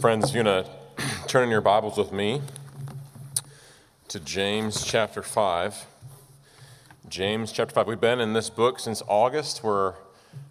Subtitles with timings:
[0.00, 0.70] Friends, you're going to
[1.26, 2.42] turn in your Bibles with me
[4.08, 5.86] to James chapter 5.
[7.08, 7.86] James chapter 5.
[7.86, 9.64] We've been in this book since August.
[9.64, 9.94] We're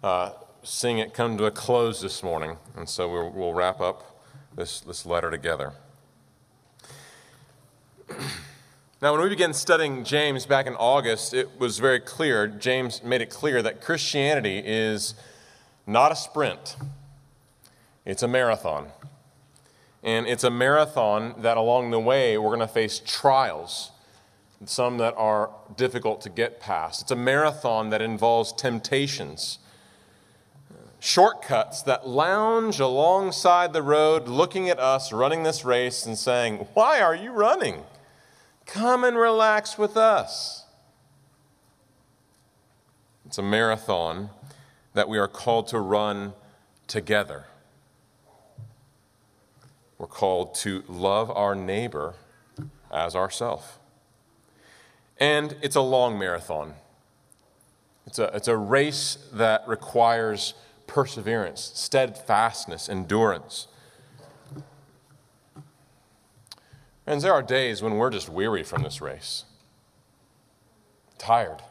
[0.02, 0.30] uh,
[0.64, 4.20] seeing it come to a close this morning, and so we'll, we'll wrap up
[4.56, 5.72] this, this letter together.
[9.02, 13.20] Now, when we began studying James back in August, it was very clear, James made
[13.20, 15.14] it clear that Christianity is
[15.86, 16.76] not a sprint,
[18.06, 18.88] it's a marathon.
[20.06, 23.90] And it's a marathon that along the way we're going to face trials,
[24.64, 27.02] some that are difficult to get past.
[27.02, 29.58] It's a marathon that involves temptations,
[31.00, 37.00] shortcuts that lounge alongside the road, looking at us running this race and saying, Why
[37.00, 37.82] are you running?
[38.64, 40.66] Come and relax with us.
[43.26, 44.30] It's a marathon
[44.94, 46.32] that we are called to run
[46.86, 47.46] together.
[49.98, 52.14] We're called to love our neighbor
[52.92, 53.78] as ourself.
[55.18, 56.74] And it's a long marathon.
[58.06, 60.54] It's a, it's a race that requires
[60.86, 63.68] perseverance, steadfastness, endurance.
[67.06, 69.44] And there are days when we're just weary from this race,
[71.18, 71.62] tired.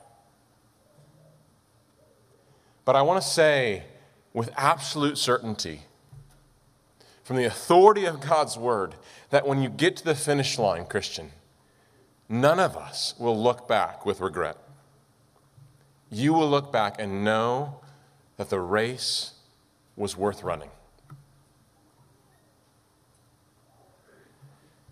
[2.86, 3.84] But I want to say
[4.34, 5.82] with absolute certainty
[7.26, 8.94] from the authority of God's word
[9.32, 11.32] that when you get to the finish line, Christian,
[12.30, 14.58] none of us will look back with regret.
[16.12, 17.80] You will look back and know
[18.38, 19.32] that the race
[19.96, 20.70] was worth running.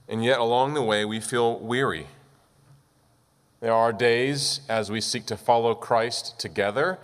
[0.10, 2.08] And yet, along the way, we feel weary.
[3.60, 6.98] There are days as we seek to follow Christ together,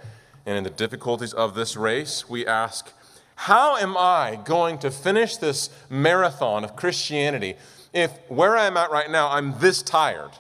[0.48, 2.92] and in the difficulties of this race, we ask,
[3.40, 7.56] how am I going to finish this marathon of Christianity
[7.94, 10.32] if where I'm at right now, I'm this tired?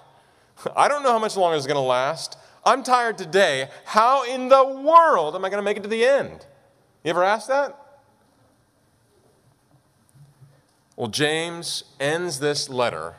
[0.76, 2.38] I don't know how much longer it's going to last.
[2.66, 3.70] I'm tired today.
[3.86, 6.46] How in the world am I going to make it to the end?
[7.06, 8.02] You ever asked that?
[10.98, 13.16] Well, James ends this letter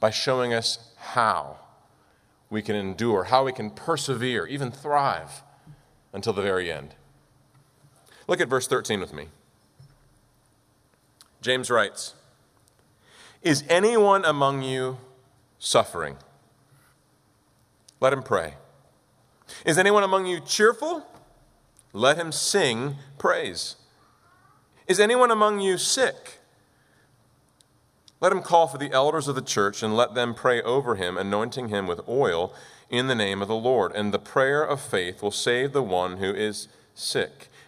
[0.00, 1.60] by showing us how
[2.50, 5.44] we can endure, how we can persevere, even thrive
[6.12, 6.96] until the very end.
[8.28, 9.28] Look at verse 13 with me.
[11.40, 12.14] James writes
[13.42, 14.98] Is anyone among you
[15.58, 16.16] suffering?
[18.00, 18.54] Let him pray.
[19.66, 21.06] Is anyone among you cheerful?
[21.92, 23.76] Let him sing praise.
[24.86, 26.38] Is anyone among you sick?
[28.20, 31.18] Let him call for the elders of the church and let them pray over him,
[31.18, 32.54] anointing him with oil
[32.88, 33.92] in the name of the Lord.
[33.94, 37.48] And the prayer of faith will save the one who is sick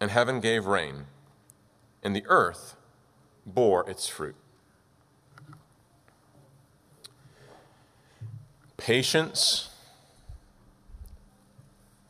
[0.00, 1.06] and heaven gave rain,
[2.02, 2.76] and the earth
[3.44, 4.36] bore its fruit.
[8.76, 9.70] Patience,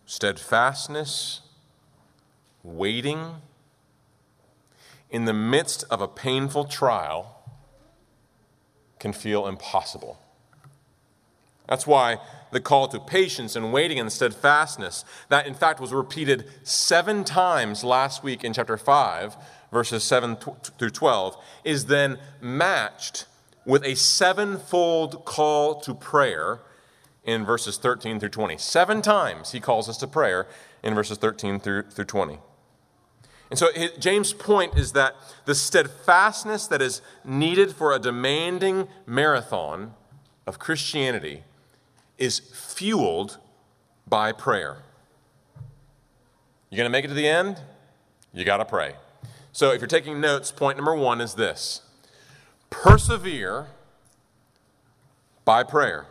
[0.05, 1.41] steadfastness,
[2.63, 3.37] waiting
[5.11, 7.43] in the midst of a painful trial
[8.99, 10.21] can feel impossible.
[11.69, 12.19] That's why
[12.51, 17.85] the call to patience and waiting and steadfastness, that in fact was repeated seven times
[17.85, 19.37] last week in chapter 5,
[19.73, 23.27] verses 7 through 12, is then matched
[23.65, 26.61] with a sevenfold call to prayer
[27.25, 28.57] in verses 13 through 20.
[28.57, 30.47] Seven times he calls us to prayer
[30.83, 32.39] in verses 13 through, through 20.
[33.51, 35.15] And so James' point is that
[35.45, 39.95] the steadfastness that is needed for a demanding marathon
[40.47, 41.45] of Christianity
[42.19, 43.39] is fueled
[44.07, 44.83] by prayer.
[46.71, 47.61] You're going to make it to the end?
[48.33, 48.95] You got to pray.
[49.53, 51.83] So if you're taking notes, point number one is this
[52.71, 53.69] persevere
[55.45, 56.07] by prayer.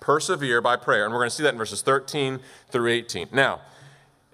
[0.00, 1.04] Persevere by prayer.
[1.04, 3.28] And we're going to see that in verses 13 through 18.
[3.32, 3.62] Now,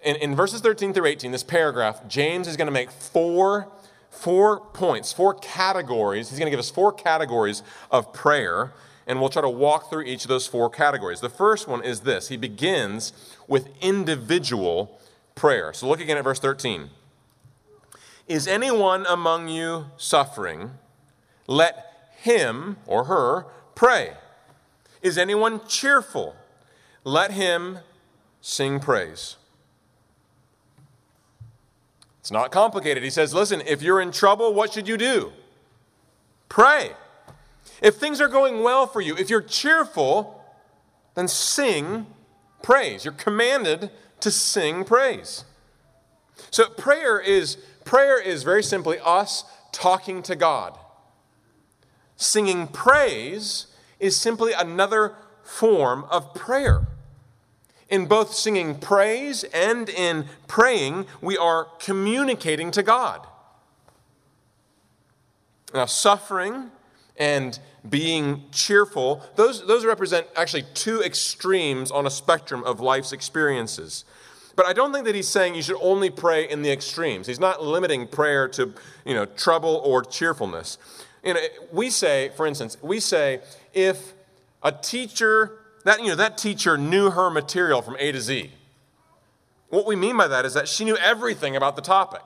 [0.02, 3.68] in, in verses 13 through 18, this paragraph, James is going to make four,
[4.10, 6.30] four points, four categories.
[6.30, 8.72] He's going to give us four categories of prayer
[9.10, 11.18] and we'll try to walk through each of those four categories.
[11.18, 13.12] The first one is this He begins
[13.48, 15.00] with individual
[15.34, 15.72] prayer.
[15.72, 16.90] So look again at verse 13.
[18.28, 20.70] Is anyone among you suffering?
[21.48, 24.12] Let him or her pray.
[25.02, 26.36] Is anyone cheerful?
[27.02, 27.80] Let him
[28.40, 29.34] sing praise.
[32.20, 33.02] It's not complicated.
[33.02, 35.32] He says, listen, if you're in trouble, what should you do?
[36.48, 36.92] Pray.
[37.80, 40.44] If things are going well for you, if you're cheerful,
[41.14, 42.06] then sing
[42.62, 43.04] praise.
[43.04, 43.90] You're commanded
[44.20, 45.44] to sing praise.
[46.50, 50.78] So prayer is prayer is very simply us talking to God.
[52.16, 53.66] Singing praise
[53.98, 56.86] is simply another form of prayer.
[57.88, 63.26] In both singing praise and in praying, we are communicating to God.
[65.74, 66.70] Now, suffering
[67.16, 67.58] and
[67.88, 74.04] being cheerful, those, those represent actually two extremes on a spectrum of life's experiences.
[74.56, 77.26] But I don't think that he's saying you should only pray in the extremes.
[77.26, 78.74] He's not limiting prayer to,
[79.04, 80.76] you know, trouble or cheerfulness.
[81.24, 81.40] You know,
[81.72, 83.40] we say, for instance, we say
[83.72, 84.12] if
[84.62, 88.50] a teacher that you know that teacher knew her material from A to Z.
[89.68, 92.22] What we mean by that is that she knew everything about the topic.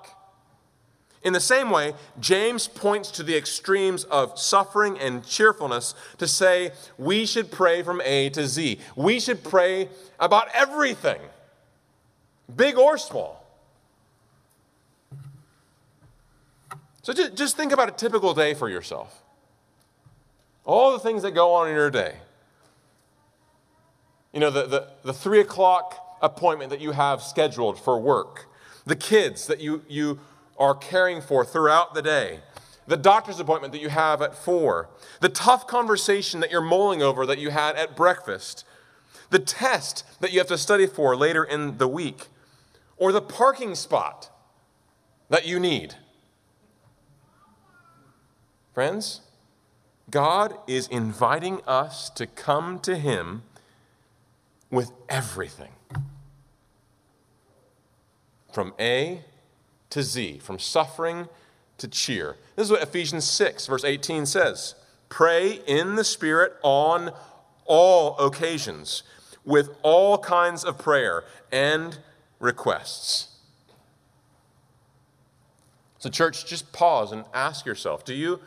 [1.25, 6.73] In the same way, James points to the extremes of suffering and cheerfulness to say
[6.99, 8.79] we should pray from A to Z.
[8.95, 9.89] We should pray
[10.21, 11.21] about everything,
[12.55, 13.41] big or small.
[17.03, 19.23] So just, just think about a typical day for yourself.
[20.67, 22.17] All the things that go on in your day.
[24.33, 28.47] You know, the, the, the three o'clock appointment that you have scheduled for work,
[28.85, 30.19] the kids that you, you
[30.59, 32.41] are caring for throughout the day,
[32.87, 34.89] the doctor's appointment that you have at four,
[35.21, 38.65] the tough conversation that you're mulling over that you had at breakfast,
[39.31, 42.29] the test that you have to study for later in the week,
[42.97, 44.31] or the parking spot
[45.29, 45.95] that you need.
[48.75, 49.21] Friends,
[50.11, 53.43] God is inviting us to come to Him
[54.71, 55.73] with everything.
[58.53, 59.25] From A
[59.95, 61.29] to Z, from suffering
[61.79, 62.37] to cheer.
[62.57, 64.75] This is what Ephesians 6, verse 18 says
[65.09, 67.13] Pray in the Spirit on
[67.65, 69.05] all occasions,
[69.45, 71.97] with all kinds of prayer and
[72.41, 73.37] requests.
[75.99, 78.41] So, church, just pause and ask yourself do you,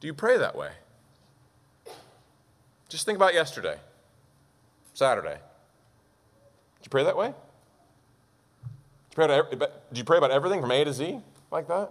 [0.00, 0.72] do you pray that way?
[2.88, 3.76] Just think about yesterday,
[4.94, 5.36] Saturday.
[6.80, 7.34] Did you pray that way?
[9.14, 11.18] Did you pray about, did you pray about everything from A to Z
[11.50, 11.90] like that?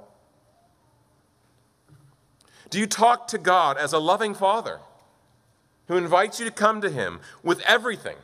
[2.70, 4.80] Do you talk to God as a loving father
[5.88, 8.16] who invites you to come to him with everything?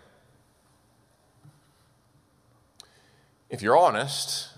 [3.50, 4.50] If you're honest,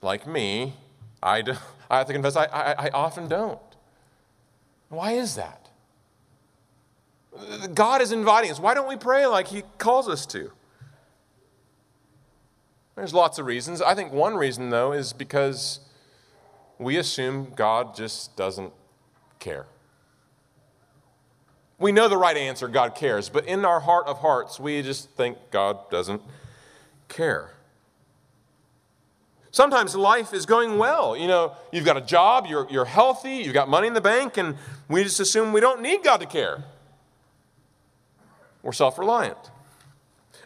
[0.00, 0.74] like me,
[1.22, 1.54] I, do,
[1.90, 3.58] I have to confess I, I, I often don't.
[4.90, 5.68] Why is that?
[7.74, 8.58] God is inviting us.
[8.58, 10.50] Why don't we pray like He calls us to?
[12.98, 13.80] There's lots of reasons.
[13.80, 15.78] I think one reason, though, is because
[16.80, 18.72] we assume God just doesn't
[19.38, 19.66] care.
[21.78, 25.10] We know the right answer, God cares, but in our heart of hearts, we just
[25.10, 26.20] think God doesn't
[27.06, 27.52] care.
[29.52, 31.16] Sometimes life is going well.
[31.16, 34.36] You know, you've got a job, you're, you're healthy, you've got money in the bank,
[34.38, 34.56] and
[34.88, 36.64] we just assume we don't need God to care.
[38.60, 39.38] We're self reliant.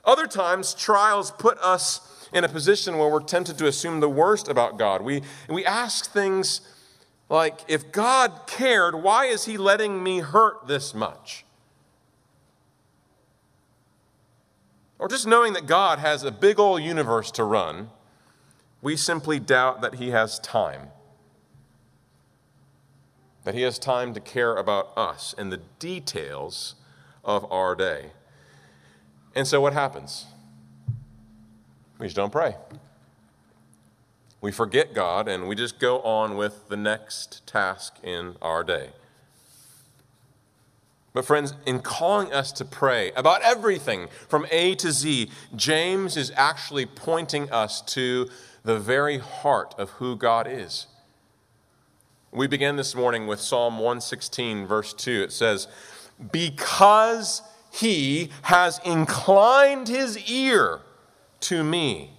[0.05, 4.49] Other times, trials put us in a position where we're tempted to assume the worst
[4.49, 5.03] about God.
[5.03, 6.62] We, we ask things
[7.29, 11.45] like, if God cared, why is He letting me hurt this much?
[14.99, 17.91] Or just knowing that God has a big old universe to run,
[18.81, 20.89] we simply doubt that He has time.
[23.45, 26.77] That He has time to care about us and the details
[27.25, 28.12] of our day.
[29.35, 30.27] And so what happens?
[32.02, 32.56] We just don't pray.
[34.40, 38.88] We forget God and we just go on with the next task in our day.
[41.14, 46.32] But, friends, in calling us to pray about everything from A to Z, James is
[46.35, 48.28] actually pointing us to
[48.64, 50.88] the very heart of who God is.
[52.32, 55.23] We began this morning with Psalm 116, verse 2.
[55.23, 55.68] It says,
[56.32, 60.80] Because he has inclined his ear
[61.43, 62.11] to me.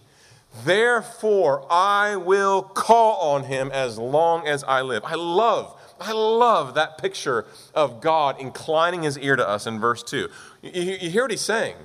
[0.64, 5.04] Therefore, I will call on him as long as I live.
[5.04, 10.04] I love, I love that picture of God inclining his ear to us in verse
[10.04, 10.30] 2.
[10.62, 11.76] You, you hear what he's saying?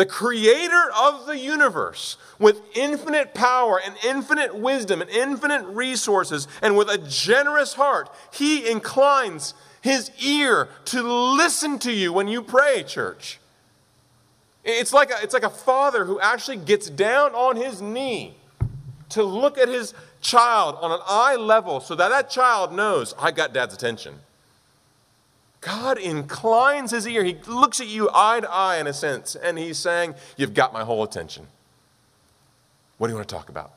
[0.00, 6.76] the creator of the universe, with infinite power and infinite wisdom and infinite resources, and
[6.76, 12.82] with a generous heart, he inclines his ear to listen to you when you pray,
[12.82, 13.40] church.
[14.64, 18.34] It's like a, it's like a father who actually gets down on his knee
[19.10, 23.30] to look at his child on an eye level so that that child knows, I
[23.30, 24.16] got dad's attention.
[25.60, 27.22] God inclines his ear.
[27.22, 30.72] He looks at you eye to eye, in a sense, and he's saying, You've got
[30.72, 31.46] my whole attention.
[32.96, 33.72] What do you want to talk about?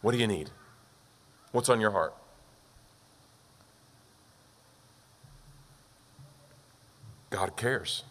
[0.00, 0.50] What do you need?
[1.52, 2.14] What's on your heart?
[7.30, 8.04] God cares.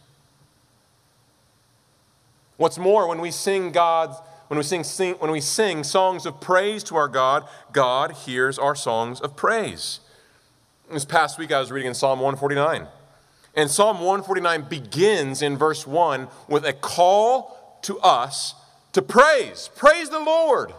[2.58, 4.18] What's more, when we sing God's
[4.54, 8.60] when we sing, sing, when we sing songs of praise to our God, God hears
[8.60, 10.00] our songs of praise.
[10.92, 12.86] This past week I was reading in Psalm 149.
[13.56, 18.54] And Psalm 149 begins in verse 1 with a call to us
[18.92, 19.72] to praise.
[19.76, 20.74] Praise the Lord.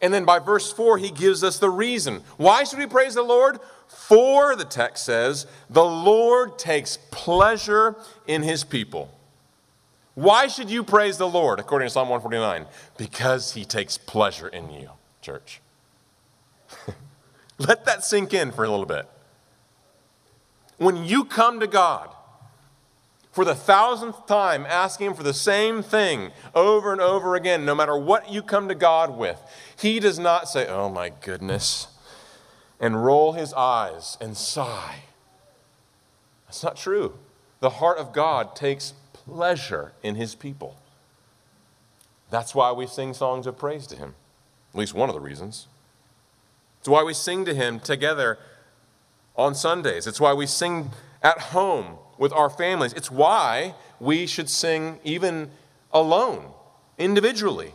[0.00, 2.22] And then by verse 4, he gives us the reason.
[2.38, 3.58] Why should we praise the Lord?
[3.88, 7.96] For, the text says, the Lord takes pleasure
[8.26, 9.12] in his people.
[10.14, 12.66] Why should you praise the Lord, according to Psalm 149?
[12.96, 14.90] Because he takes pleasure in you,
[15.22, 15.60] church.
[17.58, 19.08] Let that sink in for a little bit.
[20.78, 22.10] When you come to God
[23.32, 27.74] for the thousandth time, asking Him for the same thing over and over again, no
[27.74, 29.40] matter what you come to God with,
[29.78, 31.88] He does not say, Oh my goodness,
[32.80, 35.02] and roll His eyes and sigh.
[36.46, 37.18] That's not true.
[37.60, 38.94] The heart of God takes
[39.30, 40.76] pleasure in His people.
[42.30, 44.14] That's why we sing songs of praise to Him,
[44.72, 45.66] at least one of the reasons.
[46.78, 48.38] It's why we sing to Him together
[49.36, 50.06] on Sundays.
[50.06, 50.90] It's why we sing
[51.22, 52.92] at home with our families.
[52.92, 55.50] It's why we should sing even
[55.92, 56.52] alone,
[56.98, 57.72] individually.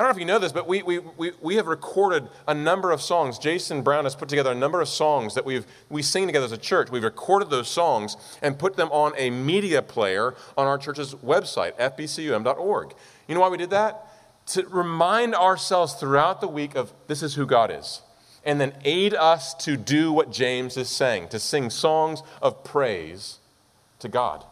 [0.00, 2.54] I don't know if you know this, but we, we, we, we have recorded a
[2.54, 3.38] number of songs.
[3.38, 6.52] Jason Brown has put together a number of songs that we've, we sing together as
[6.52, 6.90] a church.
[6.90, 11.76] We've recorded those songs and put them on a media player on our church's website,
[11.76, 12.94] fbcum.org.
[13.28, 14.06] You know why we did that?
[14.46, 18.00] To remind ourselves throughout the week of this is who God is
[18.42, 23.38] and then aid us to do what James is saying, to sing songs of praise
[23.98, 24.46] to God.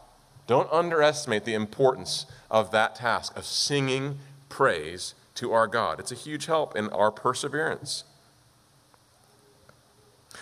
[0.46, 4.18] Don't underestimate the importance of that task of singing
[4.50, 6.00] praise to our God.
[6.00, 8.04] It's a huge help in our perseverance.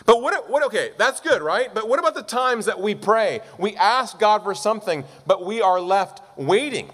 [0.04, 1.72] But what, what, okay, that's good, right?
[1.72, 3.40] But what about the times that we pray?
[3.58, 6.90] We ask God for something, but we are left waiting.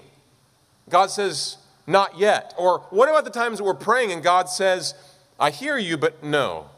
[0.88, 1.56] God says,
[1.87, 2.54] not yet.
[2.56, 4.94] Or what about the times that we're praying and God says,
[5.38, 6.71] I hear you, but no.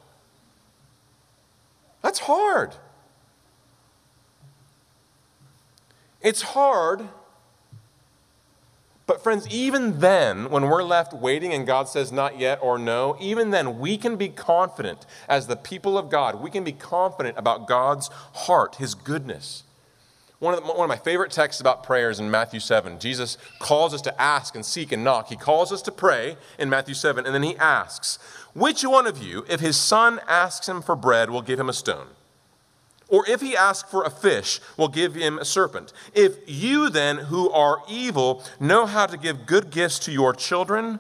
[2.02, 2.74] That's hard.
[6.20, 7.08] It's hard.
[9.06, 13.16] But, friends, even then, when we're left waiting and God says not yet or no,
[13.20, 16.40] even then, we can be confident as the people of God.
[16.40, 19.64] We can be confident about God's heart, His goodness.
[20.38, 22.98] One of, the, one of my favorite texts about prayers in Matthew 7.
[22.98, 25.28] Jesus calls us to ask and seek and knock.
[25.28, 28.18] He calls us to pray in Matthew 7, and then He asks,
[28.54, 31.72] which one of you, if his son asks him for bread, will give him a
[31.72, 32.06] stone?
[33.14, 35.92] Or if he asks for a fish, will give him a serpent?
[36.14, 40.98] If you then, who are evil, know how to give good gifts to your children,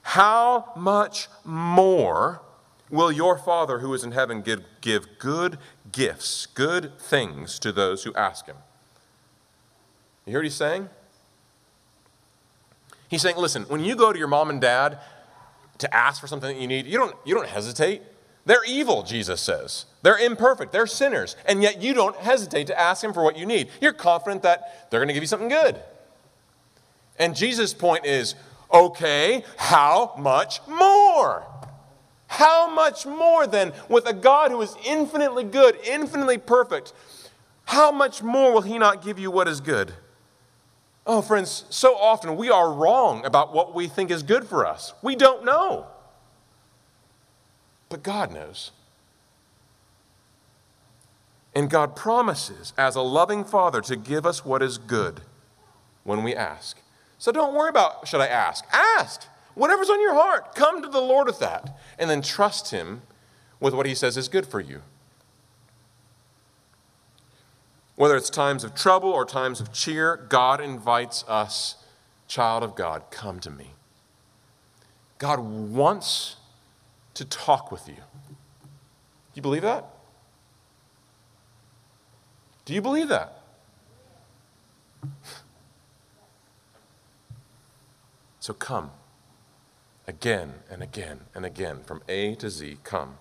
[0.00, 2.40] how much more
[2.88, 5.58] will your Father who is in heaven give, give good
[5.92, 8.56] gifts, good things to those who ask him?
[10.24, 10.88] You hear what he's saying?
[13.10, 14.98] He's saying, listen, when you go to your mom and dad
[15.76, 18.00] to ask for something that you need, you don't, you don't hesitate.
[18.46, 19.86] They're evil, Jesus says.
[20.02, 20.72] They're imperfect.
[20.72, 21.36] They're sinners.
[21.46, 23.68] And yet you don't hesitate to ask them for what you need.
[23.80, 25.80] You're confident that they're going to give you something good.
[27.18, 28.34] And Jesus' point is
[28.72, 31.44] okay, how much more?
[32.28, 36.92] How much more then with a God who is infinitely good, infinitely perfect?
[37.64, 39.92] How much more will he not give you what is good?
[41.06, 44.94] Oh, friends, so often we are wrong about what we think is good for us.
[45.02, 45.86] We don't know.
[47.90, 48.70] But God knows.
[51.54, 55.20] And God promises, as a loving Father, to give us what is good
[56.04, 56.80] when we ask.
[57.18, 58.64] So don't worry about, should I ask?
[58.72, 59.26] Ask.
[59.54, 61.76] Whatever's on your heart, come to the Lord with that.
[61.98, 63.02] And then trust Him
[63.58, 64.80] with what He says is good for you.
[67.96, 71.74] Whether it's times of trouble or times of cheer, God invites us,
[72.28, 73.72] child of God, come to me.
[75.18, 76.36] God wants
[77.20, 77.96] to talk with you.
[77.96, 79.84] Do you believe that?
[82.64, 83.42] Do you believe that?
[88.42, 88.90] So come.
[90.08, 93.18] Again and again and again, from A to Z, come.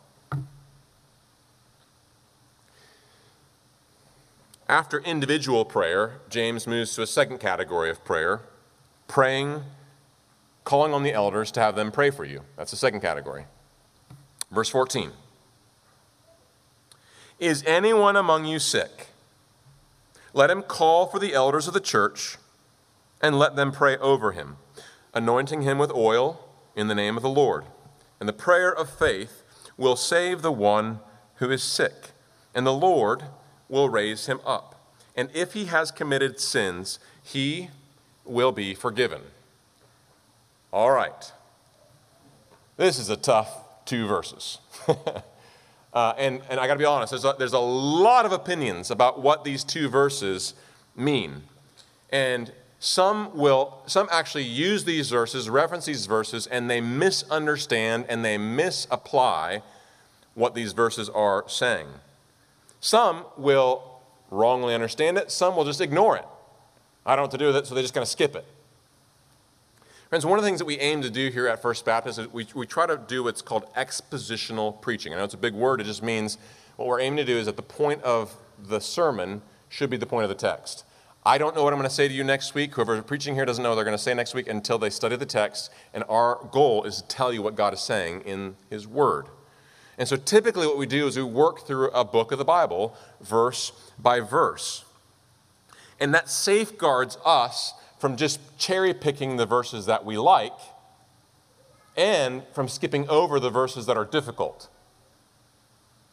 [4.70, 8.44] After individual prayer, James moves to a second category of prayer
[9.10, 9.63] praying,
[10.63, 12.44] calling on the elders to have them pray for you.
[12.56, 13.44] That's the second category.
[14.51, 15.12] Verse 14
[17.39, 19.08] Is anyone among you sick?
[20.34, 22.38] Let him call for the elders of the church
[23.22, 24.58] and let them pray over him,
[25.13, 27.65] anointing him with oil in the name of the Lord.
[28.20, 29.44] And the prayer of faith
[29.77, 31.00] will save the one
[31.36, 32.12] who is sick,
[32.53, 33.24] and the Lord
[33.70, 34.75] will raise him up.
[35.15, 37.70] And if he has committed sins, he
[38.25, 39.22] will be forgiven.
[40.72, 41.32] All right.
[42.77, 44.60] This is a tough two verses.
[45.93, 48.91] uh, and, and I got to be honest, there's a, there's a lot of opinions
[48.91, 50.53] about what these two verses
[50.96, 51.43] mean.
[52.12, 58.24] And some will, some actually use these verses, reference these verses, and they misunderstand and
[58.24, 59.63] they misapply
[60.36, 61.88] what these verses are saying.
[62.79, 66.25] Some will wrongly understand it, some will just ignore it.
[67.05, 68.46] I don't know what to do with it, so they're just kind of skip it.
[70.10, 72.28] Friends, one of the things that we aim to do here at First Baptist is
[72.34, 75.13] we, we try to do what's called expositional preaching.
[75.13, 76.39] I know it's a big word, it just means
[76.78, 80.08] what we're aiming to do is at the point of the sermon should be the
[80.08, 80.84] point of the text.
[81.24, 82.74] I don't know what I'm going to say to you next week.
[82.74, 85.16] Whoever's preaching here doesn't know what they're going to say next week until they study
[85.16, 85.70] the text.
[85.94, 89.28] And our goal is to tell you what God is saying in His Word.
[90.00, 92.96] And so typically, what we do is we work through a book of the Bible,
[93.22, 94.86] verse by verse.
[96.00, 100.58] And that safeguards us from just cherry picking the verses that we like
[101.96, 104.70] and from skipping over the verses that are difficult.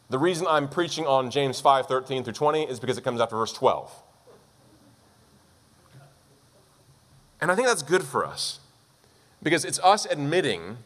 [0.09, 3.35] The reason I'm preaching on James 5 13 through 20 is because it comes after
[3.35, 3.91] verse 12.
[7.39, 8.59] And I think that's good for us
[9.43, 10.77] because it's us admitting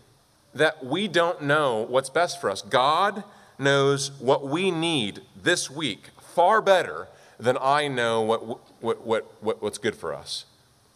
[0.54, 2.62] that we don't know what's best for us.
[2.62, 3.24] God
[3.58, 7.08] knows what we need this week far better
[7.40, 8.46] than I know what,
[8.82, 10.46] what, what, what, what's good for us,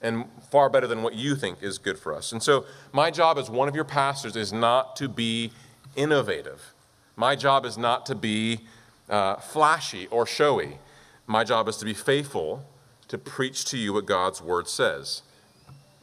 [0.06, 2.32] and far better than what you think is good for us.
[2.32, 5.52] And so, my job as one of your pastors is not to be
[5.96, 6.74] innovative.
[7.16, 8.62] My job is not to be
[9.10, 10.78] uh, flashy or showy.
[11.28, 12.66] My job is to be faithful
[13.08, 15.22] to preach to you what God's word says.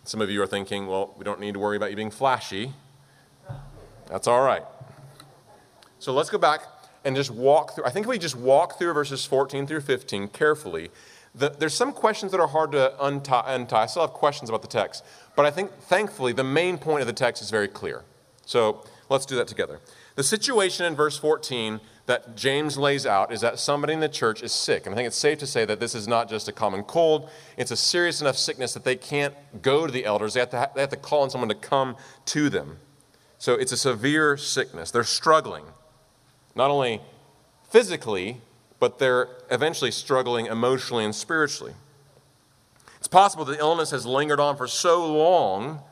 [0.05, 2.73] Some of you are thinking, well, we don't need to worry about you being flashy.
[4.09, 4.65] That's all right.
[5.99, 6.63] So let's go back
[7.05, 7.85] and just walk through.
[7.85, 10.91] I think we just walk through verses 14 through 15 carefully,
[11.35, 13.83] the, there's some questions that are hard to untie, untie.
[13.83, 17.07] I still have questions about the text, but I think thankfully the main point of
[17.07, 18.05] the text is very clear.
[18.45, 19.81] So let's do that together.
[20.15, 24.43] The situation in verse 14 that James lays out is that somebody in the church
[24.43, 24.85] is sick.
[24.85, 27.31] And I think it's safe to say that this is not just a common cold,
[27.57, 30.35] it's a serious enough sickness that they can't go to the elders.
[30.35, 32.79] They have to, they have to call on someone to come to them.
[33.39, 34.91] So it's a severe sickness.
[34.91, 35.65] They're struggling,
[36.55, 37.01] not only
[37.71, 38.41] physically,
[38.83, 41.73] but they're eventually struggling emotionally and spiritually.
[42.99, 45.83] It's possible the illness has lingered on for so long,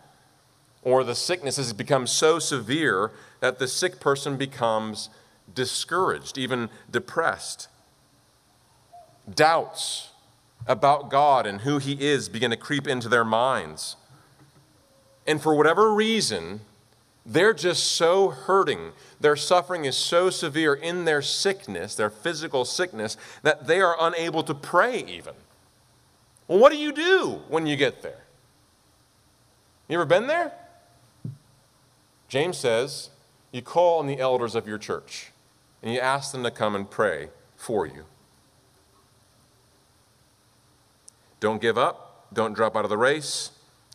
[0.83, 5.09] or the sickness has become so severe that the sick person becomes
[5.55, 7.69] discouraged, even depressed.
[9.33, 10.11] Doubts
[10.67, 13.95] about God and who He is begin to creep into their minds.
[15.29, 16.63] And for whatever reason,
[17.31, 18.91] they're just so hurting.
[19.21, 24.43] Their suffering is so severe in their sickness, their physical sickness, that they are unable
[24.43, 25.35] to pray even.
[26.49, 28.25] Well, what do you do when you get there?
[29.89, 30.53] You ever been there?
[32.29, 33.11] James says,
[33.53, 35.31] you call on the elders of your church
[35.85, 38.07] and you ask them to come and pray for you.
[41.39, 42.27] Don't give up.
[42.33, 43.53] Don't drop out of the race.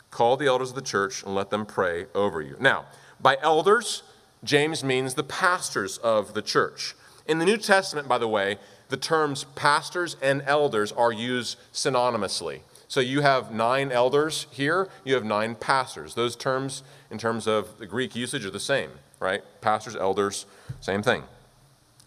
[0.09, 2.55] Call the elders of the church and let them pray over you.
[2.61, 2.85] Now,
[3.19, 4.03] by elders,
[4.43, 6.95] James means the pastors of the church.
[7.27, 8.57] In the New Testament, by the way,
[8.89, 12.59] the terms pastors and elders are used synonymously.
[12.87, 16.13] So you have nine elders here, you have nine pastors.
[16.13, 19.41] Those terms, in terms of the Greek usage, are the same, right?
[19.61, 20.45] Pastors, elders,
[20.81, 21.23] same thing.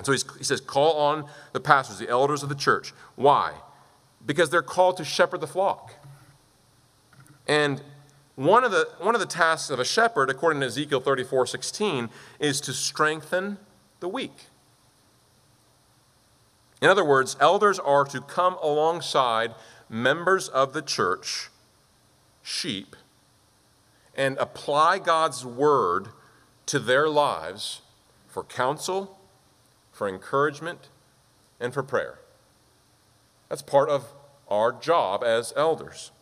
[0.05, 2.95] So he says, call on the pastors, the elders of the church.
[3.17, 3.55] Why?
[4.25, 5.95] Because they're called to shepherd the flock.
[7.49, 7.83] And
[8.39, 12.09] one of, the, one of the tasks of a shepherd, according to Ezekiel 34 16,
[12.39, 13.59] is to strengthen
[13.99, 14.47] the weak.
[16.81, 19.57] In other words, elders are to come alongside
[19.89, 21.51] members of the church,
[22.41, 22.95] sheep,
[24.15, 26.11] and apply God's word
[26.67, 27.83] to their lives
[28.29, 29.19] for counsel,
[29.91, 30.91] for encouragement,
[31.59, 32.21] and for prayer.
[33.49, 34.13] That's part of
[34.49, 36.13] our job as elders.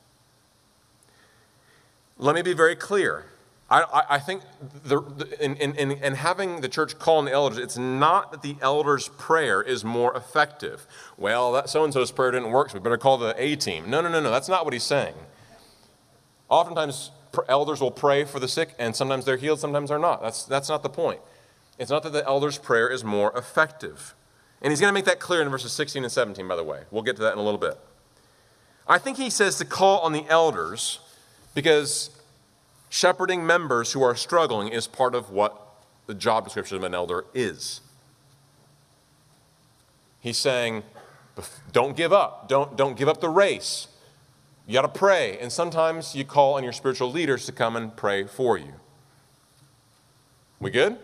[2.19, 3.27] Let me be very clear.
[3.69, 4.43] I, I, think
[4.85, 8.43] the, the, in, in, in having the church call on the elders, it's not that
[8.43, 10.87] the elders' prayer is more effective.
[11.17, 13.91] Well, that so and so's prayer didn't work, so we better call the A team.
[13.91, 14.31] No, no, no, no.
[14.31, 15.15] That's not what he's saying.
[16.49, 17.11] Oftentimes,
[17.49, 20.23] elders will pray for the sick, and sometimes they're healed, sometimes they're not.
[20.23, 21.21] That's, that's not the point.
[21.77, 24.15] It's not that the elder's prayer is more effective.
[24.63, 26.85] And he's going to make that clear in verses 16 and 17, by the way.
[26.93, 27.79] We'll get to that in a little bit.
[28.87, 31.01] I think he says to call on the elders
[31.57, 32.11] because
[32.91, 35.59] shepherding members who are struggling is part of what
[36.07, 37.81] the job description of an elder is.
[40.21, 40.83] He's saying,
[41.73, 42.47] don't give up.
[42.47, 43.89] Don't, don't give up the race.
[44.67, 45.39] You got to pray.
[45.39, 48.75] And sometimes you call on your spiritual leaders to come and pray for you.
[50.61, 50.99] We good?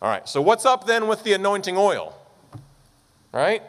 [0.00, 2.16] All right, so what's up then with the anointing oil?
[3.34, 3.62] All right?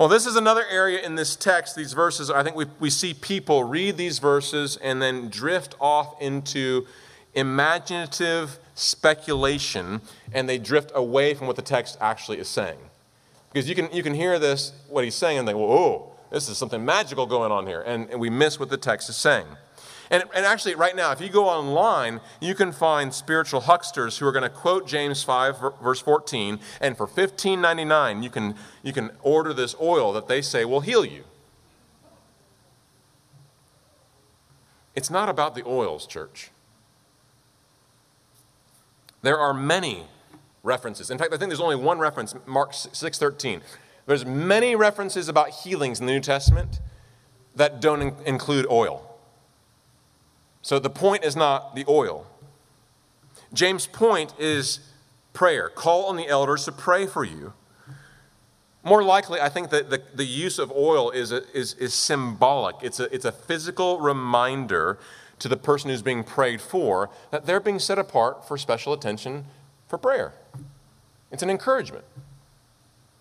[0.00, 2.30] Well, this is another area in this text, these verses.
[2.30, 6.86] I think we, we see people read these verses and then drift off into
[7.34, 10.00] imaginative speculation
[10.32, 12.78] and they drift away from what the text actually is saying.
[13.52, 16.56] Because you can, you can hear this, what he's saying, and think, oh, this is
[16.56, 17.82] something magical going on here.
[17.82, 19.48] And, and we miss what the text is saying.
[20.10, 24.26] And, and actually, right now, if you go online, you can find spiritual hucksters who
[24.26, 29.12] are going to quote James 5, verse 14, and for $15.99, you can, you can
[29.22, 31.24] order this oil that they say will heal you.
[34.96, 36.50] It's not about the oils, church.
[39.22, 40.06] There are many
[40.64, 41.10] references.
[41.10, 43.62] In fact, I think there's only one reference, Mark 6:13.
[44.06, 46.80] There's many references about healings in the New Testament
[47.54, 49.09] that don't in- include oil.
[50.62, 52.26] So the point is not the oil.
[53.52, 54.80] James' point is
[55.32, 55.68] prayer.
[55.68, 57.52] Call on the elders to pray for you.
[58.82, 62.76] More likely, I think that the, the use of oil is, a, is, is symbolic.
[62.82, 64.98] It's a, it's a physical reminder
[65.38, 69.46] to the person who's being prayed for that they're being set apart for special attention
[69.88, 70.32] for prayer.
[71.30, 72.04] It's an encouragement,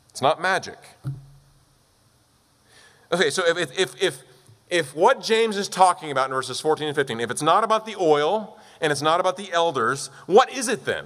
[0.10, 0.78] it's not magic.
[3.12, 4.22] Okay, so if, if, if,
[4.70, 7.86] if what James is talking about in verses 14 and 15, if it's not about
[7.86, 11.06] the oil and it's not about the elders, what is it then?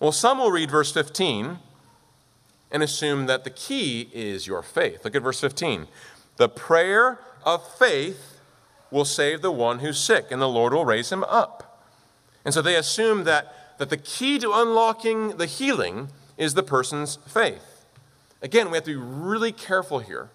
[0.00, 1.58] Well, some will read verse 15
[2.70, 5.04] and assume that the key is your faith.
[5.04, 5.86] Look at verse 15.
[6.36, 8.40] The prayer of faith
[8.90, 11.82] will save the one who's sick, and the Lord will raise him up.
[12.44, 17.16] And so they assume that, that the key to unlocking the healing is the person's
[17.26, 17.86] faith.
[18.42, 20.30] Again, we have to be really careful here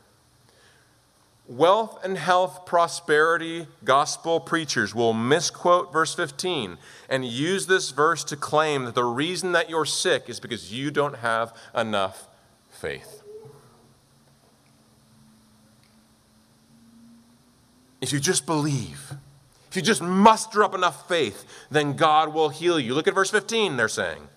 [1.51, 6.77] wealth and health, prosperity, gospel preachers will misquote verse 15
[7.09, 10.89] and use this verse to claim that the reason that you're sick is because you
[10.89, 12.27] don't have enough
[12.69, 13.21] faith.
[17.99, 19.11] If you just believe,
[19.69, 22.93] if you just muster up enough faith, then God will heal you.
[22.95, 24.27] Look at verse 15, they're saying.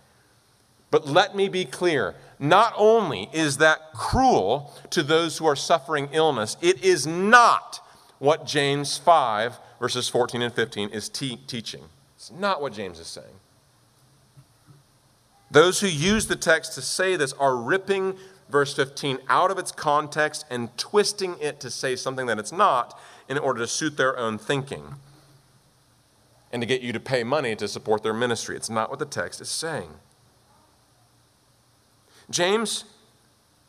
[0.95, 6.09] But let me be clear not only is that cruel to those who are suffering
[6.13, 7.85] illness, it is not
[8.21, 11.83] what James 5, verses 14 and 15, is te- teaching.
[12.15, 13.41] It's not what James is saying.
[15.51, 18.15] Those who use the text to say this are ripping
[18.49, 22.97] verse 15 out of its context and twisting it to say something that it's not
[23.29, 24.95] in order to suit their own thinking
[26.53, 28.55] and to get you to pay money to support their ministry.
[28.55, 29.91] It's not what the text is saying.
[32.31, 32.85] James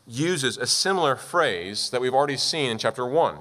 [0.07, 3.37] uses a similar phrase that we've already seen in chapter 1.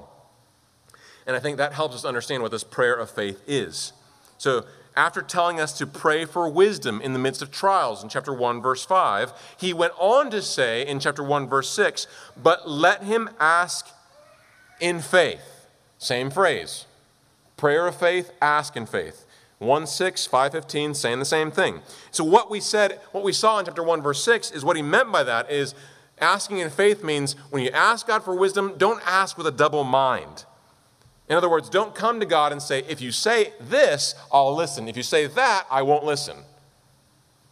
[1.27, 3.93] And I think that helps us understand what this prayer of faith is.
[4.37, 4.65] So,
[4.97, 8.61] after telling us to pray for wisdom in the midst of trials in chapter 1,
[8.61, 12.07] verse 5, he went on to say in chapter 1, verse 6,
[12.41, 13.87] but let him ask
[14.79, 15.67] in faith.
[15.97, 16.85] Same phrase.
[17.57, 19.24] Prayer of faith, ask in faith.
[19.59, 21.81] 1 6, 515, saying the same thing.
[22.11, 24.81] So, what we said, what we saw in chapter 1, verse 6, is what he
[24.81, 25.73] meant by that is
[26.19, 29.83] asking in faith means when you ask God for wisdom, don't ask with a double
[29.83, 30.45] mind.
[31.27, 34.87] In other words, don't come to God and say, if you say this, I'll listen.
[34.87, 36.37] If you say that, I won't listen.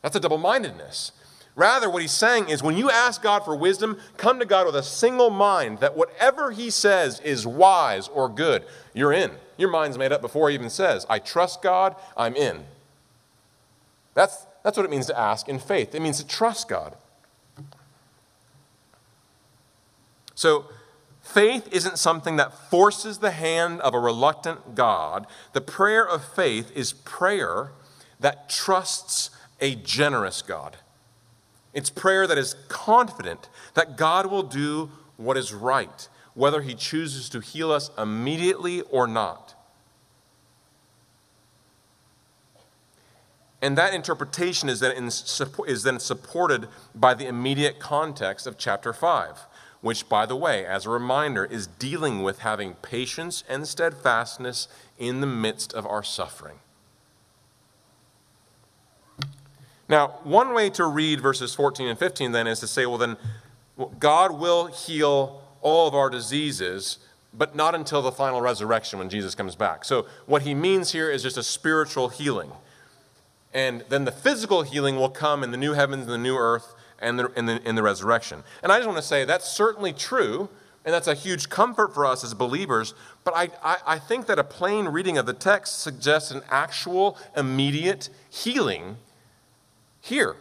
[0.01, 1.11] That's a double mindedness.
[1.55, 4.75] Rather, what he's saying is when you ask God for wisdom, come to God with
[4.75, 9.31] a single mind that whatever he says is wise or good, you're in.
[9.57, 12.63] Your mind's made up before he even says, I trust God, I'm in.
[14.15, 15.93] That's, that's what it means to ask in faith.
[15.93, 16.95] It means to trust God.
[20.33, 20.65] So,
[21.21, 25.27] faith isn't something that forces the hand of a reluctant God.
[25.53, 27.71] The prayer of faith is prayer
[28.19, 29.29] that trusts
[29.61, 30.77] a generous God.
[31.73, 37.29] It's prayer that is confident that God will do what is right, whether he chooses
[37.29, 39.55] to heal us immediately or not.
[43.62, 49.39] And that interpretation is then, is then supported by the immediate context of chapter 5,
[49.79, 54.67] which, by the way, as a reminder, is dealing with having patience and steadfastness
[54.99, 56.57] in the midst of our suffering.
[59.89, 63.17] Now, one way to read verses 14 and 15 then is to say, well, then
[64.00, 67.00] God will heal all of our diseases,
[67.34, 69.84] but not until the final resurrection when Jesus comes back.
[69.84, 72.52] So, what he means here is just a spiritual healing.
[73.54, 76.74] And then the physical healing will come in the new heavens and the new earth
[77.00, 78.43] and the, in, the, in the resurrection.
[78.63, 80.50] And I just want to say that's certainly true,
[80.86, 82.93] and that's a huge comfort for us as believers.
[83.24, 87.17] But I, I, I think that a plain reading of the text suggests an actual,
[87.36, 88.98] immediate healing
[90.03, 90.35] here.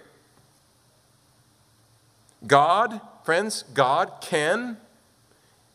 [2.46, 4.77] God, friends, God can,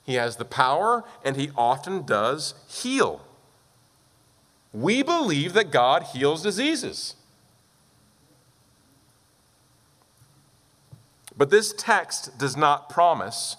[0.04, 3.22] He has the power, and He often does heal.
[4.74, 7.16] We believe that God heals diseases.
[11.38, 13.56] But this text does not promise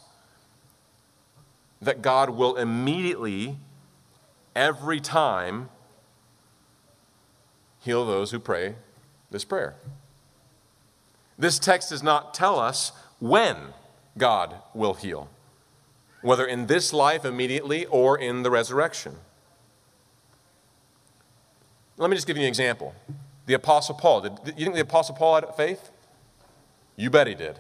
[1.81, 3.57] that God will immediately,
[4.55, 5.71] every time,
[7.81, 8.75] heal those who pray
[9.31, 9.77] this prayer.
[11.39, 13.57] This text does not tell us when
[14.17, 15.29] God will heal,
[16.21, 19.17] whether in this life immediately or in the resurrection.
[21.97, 22.95] Let me just give you an example.
[23.47, 24.23] The Apostle Paul.
[24.23, 25.91] Did you think the Apostle Paul had faith?
[26.97, 27.59] You bet he did.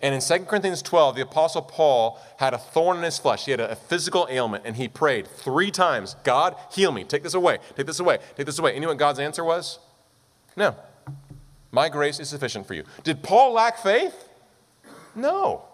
[0.00, 3.46] And in 2 Corinthians 12, the Apostle Paul had a thorn in his flesh.
[3.46, 7.04] He had a physical ailment, and he prayed three times God, heal me.
[7.04, 7.58] Take this away.
[7.76, 8.18] Take this away.
[8.36, 8.72] Take this away.
[8.72, 9.78] And you know what God's answer was?
[10.56, 10.76] No.
[11.74, 12.84] My grace is sufficient for you.
[13.02, 14.28] Did Paul lack faith?
[15.16, 15.64] No.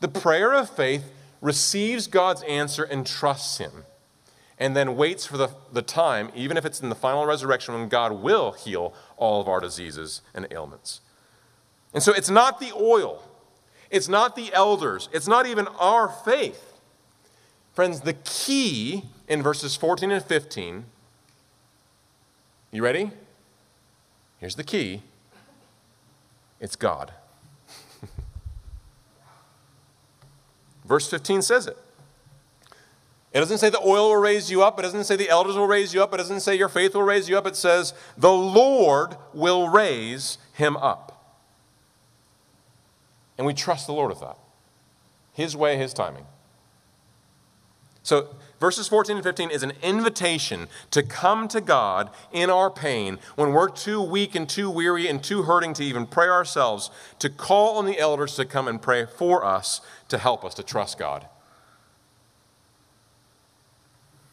[0.00, 3.84] The prayer of faith receives God's answer and trusts Him,
[4.58, 7.88] and then waits for the, the time, even if it's in the final resurrection, when
[7.88, 11.00] God will heal all of our diseases and ailments.
[11.94, 13.22] And so it's not the oil,
[13.90, 16.78] it's not the elders, it's not even our faith.
[17.72, 20.84] Friends, the key in verses 14 and 15,
[22.72, 23.12] you ready?
[24.38, 25.02] Here's the key
[26.60, 27.12] it's God.
[30.84, 31.78] Verse 15 says it.
[33.32, 34.78] It doesn't say the oil will raise you up.
[34.78, 36.12] It doesn't say the elders will raise you up.
[36.12, 37.46] It doesn't say your faith will raise you up.
[37.46, 41.10] It says the Lord will raise him up.
[43.38, 44.36] And we trust the Lord with that.
[45.32, 46.26] His way, His timing.
[48.02, 53.18] So, verses 14 and 15 is an invitation to come to God in our pain
[53.34, 57.28] when we're too weak and too weary and too hurting to even pray ourselves, to
[57.28, 60.98] call on the elders to come and pray for us to help us to trust
[60.98, 61.26] God.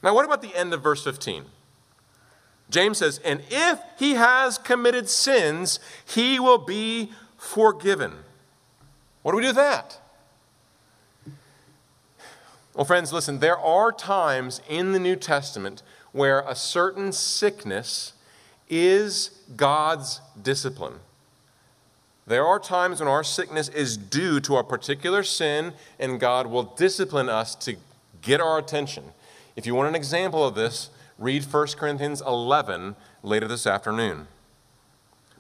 [0.04, 1.46] Now, what about the end of verse 15?
[2.70, 8.14] James says, And if he has committed sins, he will be forgiven.
[9.24, 10.00] What do we do with that?
[12.78, 18.14] Well, friends, listen, there are times in the New Testament where a certain sickness
[18.70, 21.00] is God's discipline.
[22.28, 26.66] There are times when our sickness is due to a particular sin, and God will
[26.66, 27.78] discipline us to
[28.22, 29.06] get our attention.
[29.56, 34.28] If you want an example of this, read 1 Corinthians 11 later this afternoon.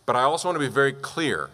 [0.08, 1.52] But I also want to be very clear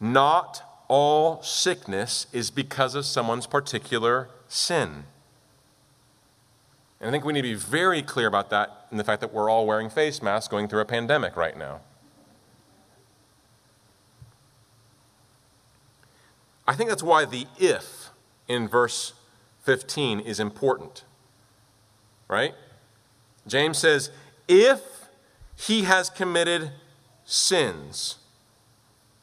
[0.00, 5.04] not all sickness is because of someone's particular sin.
[7.00, 9.32] And I think we need to be very clear about that in the fact that
[9.32, 11.78] we're all wearing face masks going through a pandemic right now.
[16.66, 18.10] I think that's why the if
[18.48, 19.12] in verse
[19.62, 21.04] 15 is important.
[22.26, 22.54] Right?
[23.46, 24.10] James says,
[24.48, 24.80] if
[25.54, 26.72] he has committed
[27.24, 28.16] sins,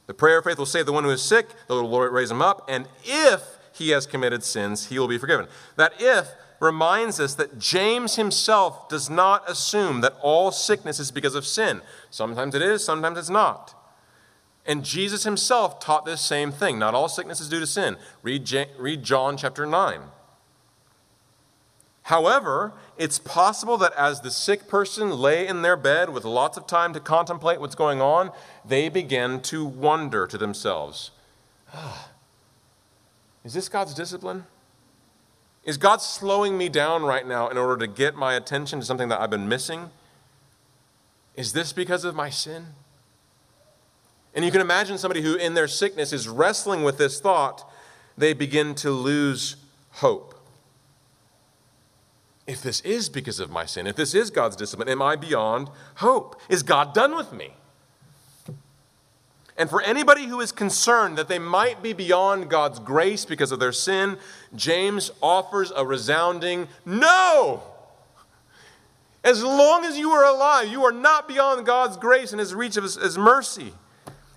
[0.07, 2.31] the prayer of faith will save the one who is sick, the Lord will raise
[2.31, 5.47] him up, and if he has committed sins, he will be forgiven.
[5.75, 11.35] That if reminds us that James himself does not assume that all sickness is because
[11.35, 11.81] of sin.
[12.09, 13.75] Sometimes it is, sometimes it's not.
[14.65, 16.79] And Jesus himself taught this same thing.
[16.79, 17.95] Not all sickness is due to sin.
[18.21, 20.01] Read, read John chapter 9.
[22.03, 26.67] However, it's possible that as the sick person lay in their bed with lots of
[26.67, 28.31] time to contemplate what's going on,
[28.65, 31.11] they begin to wonder to themselves
[31.73, 32.09] ah,
[33.43, 34.45] Is this God's discipline?
[35.63, 39.09] Is God slowing me down right now in order to get my attention to something
[39.09, 39.89] that I've been missing?
[41.35, 42.67] Is this because of my sin?
[44.33, 47.69] And you can imagine somebody who, in their sickness, is wrestling with this thought
[48.17, 49.57] they begin to lose
[49.91, 50.36] hope.
[52.47, 55.69] If this is because of my sin, if this is God's discipline, am I beyond
[55.95, 56.41] hope?
[56.47, 57.53] Is God done with me?
[59.57, 63.59] And for anybody who is concerned that they might be beyond God's grace because of
[63.59, 64.17] their sin,
[64.55, 67.63] James offers a resounding no.
[69.23, 72.77] As long as you are alive, you are not beyond God's grace and his reach
[72.77, 73.73] of his, his mercy.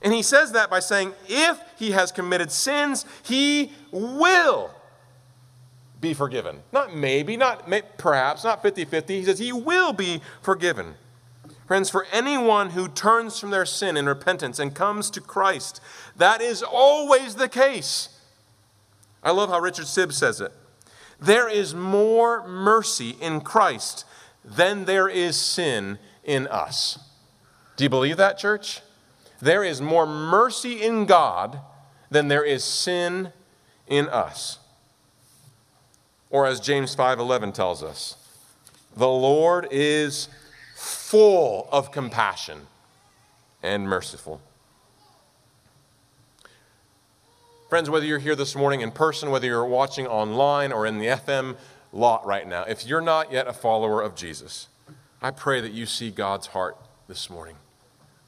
[0.03, 4.71] And he says that by saying, if he has committed sins, he will
[6.01, 6.63] be forgiven.
[6.73, 9.19] Not maybe, not may, perhaps, not 50 50.
[9.19, 10.95] He says he will be forgiven.
[11.67, 15.81] Friends, for anyone who turns from their sin in repentance and comes to Christ,
[16.17, 18.09] that is always the case.
[19.23, 20.53] I love how Richard Sibbes says it.
[21.21, 24.05] There is more mercy in Christ
[24.45, 26.99] than there is sin in us.
[27.77, 28.81] Do you believe that, church?
[29.41, 31.61] There is more mercy in God
[32.11, 33.33] than there is sin
[33.87, 34.59] in us.
[36.31, 38.17] Or as James 5:11 tells us,
[38.97, 40.29] the Lord is
[40.77, 42.67] full of compassion
[43.63, 44.41] and merciful.
[47.69, 51.07] Friends, whether you're here this morning in person, whether you're watching online or in the
[51.07, 51.57] FM
[51.93, 54.69] lot right now, if you're not yet a follower of Jesus,
[55.23, 57.57] I pray that you see God's heart this morning.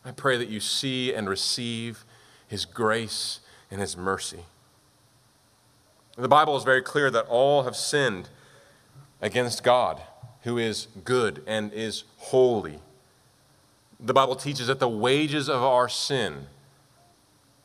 [0.04, 2.04] I pray that you see and receive
[2.46, 4.44] His grace and His mercy.
[6.16, 8.28] The Bible is very clear that all have sinned
[9.20, 10.02] against God
[10.42, 12.80] who is good and is holy.
[13.98, 16.46] The Bible teaches that the wages of our sin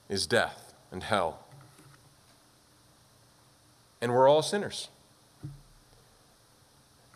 [0.07, 1.39] is death and hell.
[3.99, 4.89] And we're all sinners.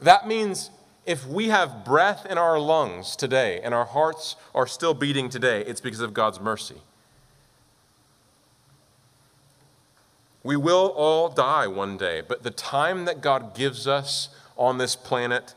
[0.01, 0.71] That means
[1.05, 5.61] if we have breath in our lungs today and our hearts are still beating today,
[5.61, 6.81] it's because of God's mercy.
[10.43, 14.95] We will all die one day, but the time that God gives us on this
[14.95, 15.53] planet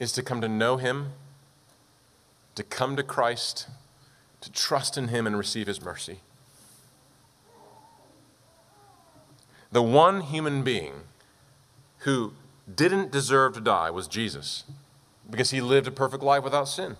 [0.00, 1.12] is to come to know Him,
[2.54, 3.68] to come to Christ,
[4.40, 6.20] to trust in Him and receive His mercy.
[9.70, 11.02] The one human being
[11.98, 12.32] who
[12.72, 14.64] didn't deserve to die was Jesus
[15.28, 16.96] because he lived a perfect life without sin.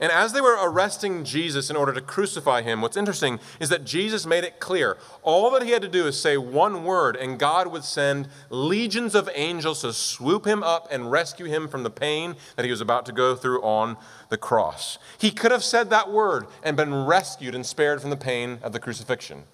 [0.00, 3.84] And as they were arresting Jesus in order to crucify him, what's interesting is that
[3.84, 4.96] Jesus made it clear.
[5.22, 9.14] All that he had to do is say one word, and God would send legions
[9.14, 12.80] of angels to swoop him up and rescue him from the pain that he was
[12.80, 13.96] about to go through on
[14.28, 14.98] the cross.
[15.18, 18.72] He could have said that word and been rescued and spared from the pain of
[18.72, 19.44] the crucifixion,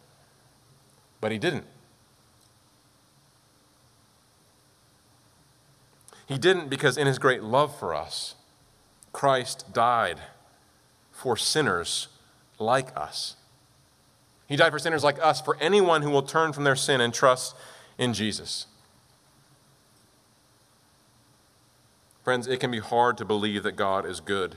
[1.21, 1.67] but he didn't.
[6.27, 8.35] He didn't because, in his great love for us,
[9.13, 10.19] Christ died
[11.11, 12.09] for sinners
[12.59, 13.37] like us.
[14.47, 17.13] He died for sinners like us, for anyone who will turn from their sin and
[17.13, 17.55] trust
[17.99, 18.67] in Jesus.
[22.23, 24.57] Friends, it can be hard to believe that God is good.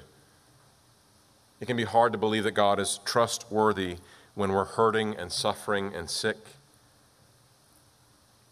[1.60, 3.98] It can be hard to believe that God is trustworthy
[4.34, 6.38] when we're hurting and suffering and sick.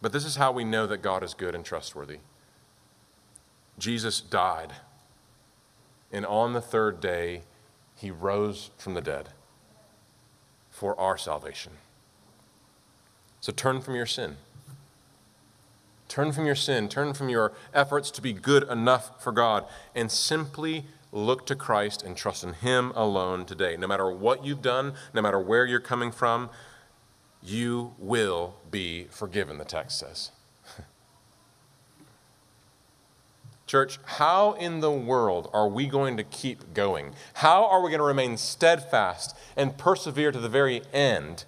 [0.02, 2.20] But this is how we know that God is good and trustworthy.
[3.78, 4.74] Jesus died,
[6.12, 7.44] and on the third day,
[7.96, 9.30] he rose from the dead
[10.70, 11.74] for our salvation.
[13.42, 14.38] So turn from your sin.
[16.08, 16.90] Turn from your sin.
[16.90, 22.04] Turn from your efforts to be good enough for God and simply look to Christ
[22.04, 23.78] and trust in Him alone today.
[23.78, 26.50] No matter what you've done, no matter where you're coming from,
[27.42, 30.32] you will be forgiven, the text says.
[33.70, 37.14] Church, how in the world are we going to keep going?
[37.36, 41.46] How are we going to remain steadfast and persevere to the very end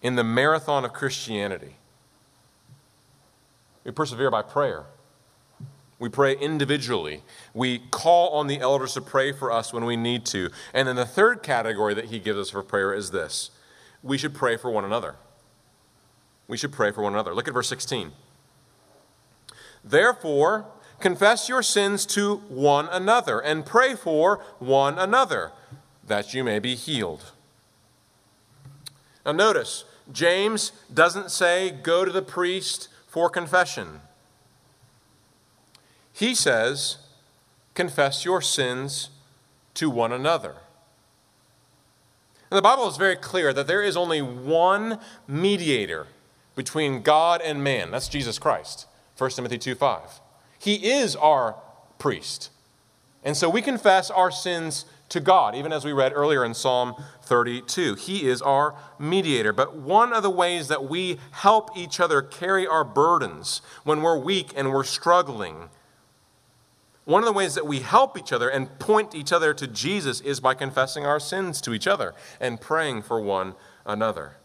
[0.00, 1.76] in the marathon of Christianity?
[3.84, 4.86] We persevere by prayer.
[5.98, 7.22] We pray individually.
[7.52, 10.48] We call on the elders to pray for us when we need to.
[10.72, 13.50] And then the third category that he gives us for prayer is this
[14.02, 15.16] we should pray for one another.
[16.46, 17.34] We should pray for one another.
[17.34, 18.12] Look at verse 16.
[19.84, 20.66] Therefore,
[21.00, 25.52] Confess your sins to one another and pray for one another
[26.06, 27.32] that you may be healed.
[29.24, 34.00] Now, notice, James doesn't say go to the priest for confession.
[36.12, 36.98] He says,
[37.74, 39.10] confess your sins
[39.74, 40.56] to one another.
[42.50, 46.06] And the Bible is very clear that there is only one mediator
[46.56, 47.90] between God and man.
[47.90, 48.86] That's Jesus Christ.
[49.16, 50.20] 1 Timothy 2 5.
[50.58, 51.56] He is our
[51.98, 52.50] priest.
[53.24, 56.94] And so we confess our sins to God, even as we read earlier in Psalm
[57.22, 57.94] 32.
[57.94, 59.52] He is our mediator.
[59.52, 64.18] But one of the ways that we help each other carry our burdens when we're
[64.18, 65.70] weak and we're struggling,
[67.04, 70.20] one of the ways that we help each other and point each other to Jesus
[70.20, 73.54] is by confessing our sins to each other and praying for one
[73.86, 74.36] another.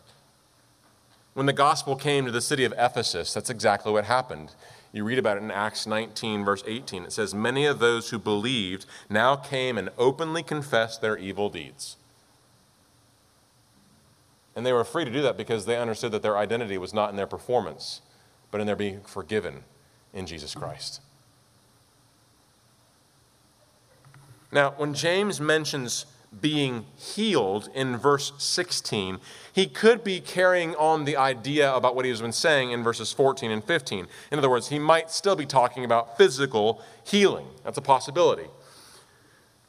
[1.33, 4.53] When the gospel came to the city of Ephesus, that's exactly what happened.
[4.93, 7.03] You read about it in Acts 19, verse 18.
[7.03, 11.97] It says, Many of those who believed now came and openly confessed their evil deeds.
[14.55, 17.09] And they were free to do that because they understood that their identity was not
[17.09, 18.01] in their performance,
[18.51, 19.63] but in their being forgiven
[20.13, 21.01] in Jesus Christ.
[24.51, 26.05] Now, when James mentions
[26.41, 29.19] being healed in verse 16,
[29.53, 33.11] he could be carrying on the idea about what he has been saying in verses
[33.11, 34.07] 14 and 15.
[34.31, 37.47] In other words, he might still be talking about physical healing.
[37.63, 38.47] That's a possibility.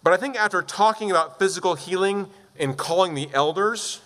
[0.03, 4.01] But I think after talking about physical healing and calling the elders,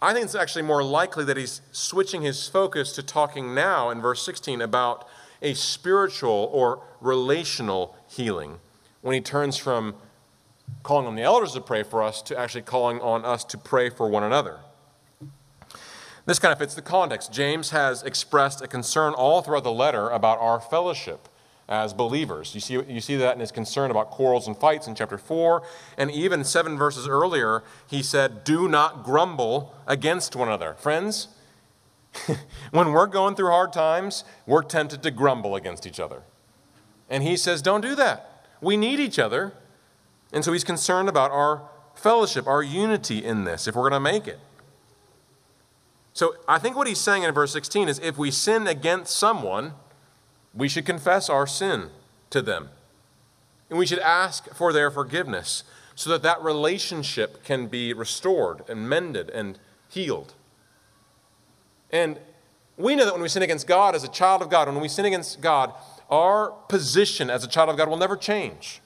[0.00, 4.00] I think it's actually more likely that he's switching his focus to talking now in
[4.00, 5.08] verse 16 about
[5.40, 8.60] a spiritual or relational healing
[9.02, 9.94] when he turns from
[10.82, 13.90] calling on the elders to pray for us to actually calling on us to pray
[13.90, 14.60] for one another.
[16.26, 17.32] This kind of fits the context.
[17.32, 21.28] James has expressed a concern all throughout the letter about our fellowship
[21.68, 22.54] as believers.
[22.54, 25.62] You see, you see that in his concern about quarrels and fights in chapter 4.
[25.96, 30.74] And even seven verses earlier, he said, Do not grumble against one another.
[30.74, 31.28] Friends,
[32.70, 36.22] when we're going through hard times, we're tempted to grumble against each other.
[37.08, 38.46] And he says, Don't do that.
[38.60, 39.52] We need each other.
[40.34, 41.62] And so he's concerned about our
[41.94, 44.40] fellowship, our unity in this, if we're going to make it.
[46.12, 49.74] So I think what he's saying in verse 16 is if we sin against someone,
[50.52, 51.90] we should confess our sin
[52.30, 52.68] to them.
[53.70, 55.62] And we should ask for their forgiveness
[55.94, 59.58] so that that relationship can be restored and mended and
[59.88, 60.34] healed.
[61.92, 62.18] And
[62.76, 64.88] we know that when we sin against God as a child of God, when we
[64.88, 65.72] sin against God,
[66.10, 68.80] our position as a child of God will never change.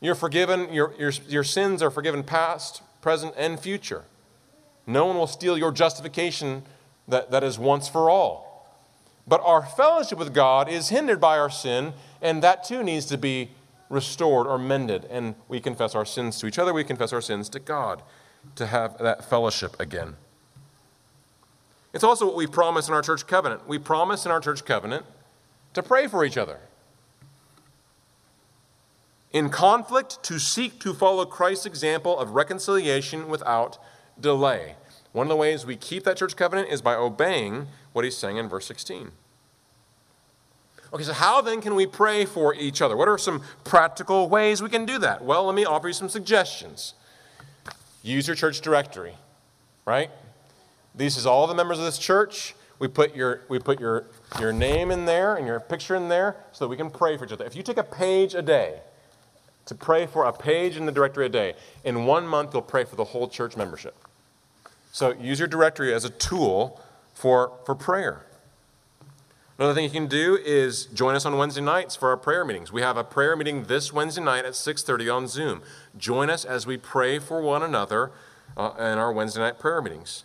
[0.00, 4.04] You're forgiven, your, your, your sins are forgiven past, present, and future.
[4.86, 6.62] No one will steal your justification
[7.08, 8.46] that, that is once for all.
[9.26, 13.18] But our fellowship with God is hindered by our sin, and that too needs to
[13.18, 13.50] be
[13.88, 15.04] restored or mended.
[15.06, 18.02] And we confess our sins to each other, we confess our sins to God
[18.54, 20.16] to have that fellowship again.
[21.92, 23.66] It's also what we promise in our church covenant.
[23.66, 25.06] We promise in our church covenant
[25.74, 26.58] to pray for each other.
[29.36, 33.76] In conflict, to seek to follow Christ's example of reconciliation without
[34.18, 34.76] delay.
[35.12, 38.38] One of the ways we keep that church covenant is by obeying what he's saying
[38.38, 39.10] in verse 16.
[40.90, 42.96] Okay, so how then can we pray for each other?
[42.96, 45.22] What are some practical ways we can do that?
[45.22, 46.94] Well, let me offer you some suggestions.
[48.02, 49.16] Use your church directory,
[49.84, 50.08] right?
[50.94, 52.54] This is all the members of this church.
[52.78, 54.06] We put your, we put your,
[54.40, 57.26] your name in there and your picture in there so that we can pray for
[57.26, 57.44] each other.
[57.44, 58.80] If you take a page a day
[59.66, 61.54] to pray for a page in the directory a day,
[61.84, 63.94] in one month you'll pray for the whole church membership.
[64.92, 66.80] So use your directory as a tool
[67.12, 68.24] for, for prayer.
[69.58, 72.72] Another thing you can do is join us on Wednesday nights for our prayer meetings.
[72.72, 75.62] We have a prayer meeting this Wednesday night at 6:30 on Zoom.
[75.96, 78.12] Join us as we pray for one another
[78.56, 80.24] uh, in our Wednesday night prayer meetings.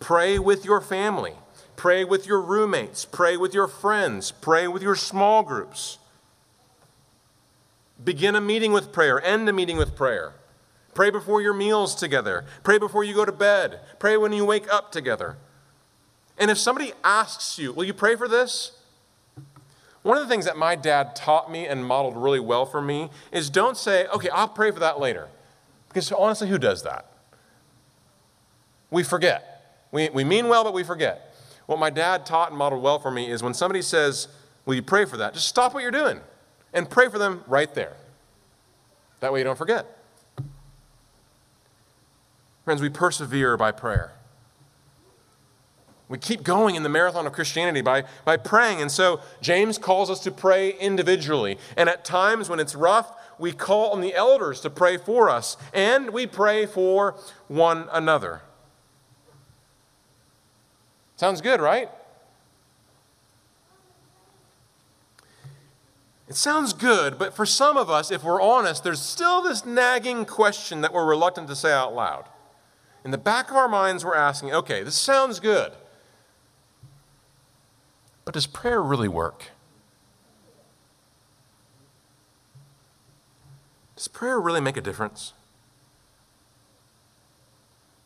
[0.00, 1.34] Pray with your family.
[1.76, 3.04] Pray with your roommates.
[3.04, 4.30] Pray with your friends.
[4.30, 5.98] Pray with your small groups.
[8.04, 9.22] Begin a meeting with prayer.
[9.22, 10.34] End a meeting with prayer.
[10.92, 12.44] Pray before your meals together.
[12.62, 13.80] Pray before you go to bed.
[13.98, 15.36] Pray when you wake up together.
[16.38, 18.72] And if somebody asks you, Will you pray for this?
[20.02, 23.08] One of the things that my dad taught me and modeled really well for me
[23.32, 25.28] is don't say, Okay, I'll pray for that later.
[25.88, 27.10] Because honestly, who does that?
[28.90, 29.86] We forget.
[29.90, 31.34] We, we mean well, but we forget.
[31.66, 34.28] What my dad taught and modeled well for me is when somebody says,
[34.66, 35.34] Will you pray for that?
[35.34, 36.20] Just stop what you're doing
[36.74, 37.96] and pray for them right there.
[39.20, 39.86] That way you don't forget.
[42.64, 44.12] Friends, we persevere by prayer.
[46.08, 48.80] We keep going in the marathon of Christianity by, by praying.
[48.80, 51.58] And so James calls us to pray individually.
[51.76, 55.56] And at times when it's rough, we call on the elders to pray for us.
[55.72, 57.16] And we pray for
[57.48, 58.42] one another.
[61.16, 61.88] Sounds good, right?
[66.34, 70.24] It sounds good, but for some of us, if we're honest, there's still this nagging
[70.24, 72.24] question that we're reluctant to say out loud.
[73.04, 75.70] In the back of our minds, we're asking, okay, this sounds good,
[78.24, 79.52] but does prayer really work?
[83.94, 85.34] Does prayer really make a difference?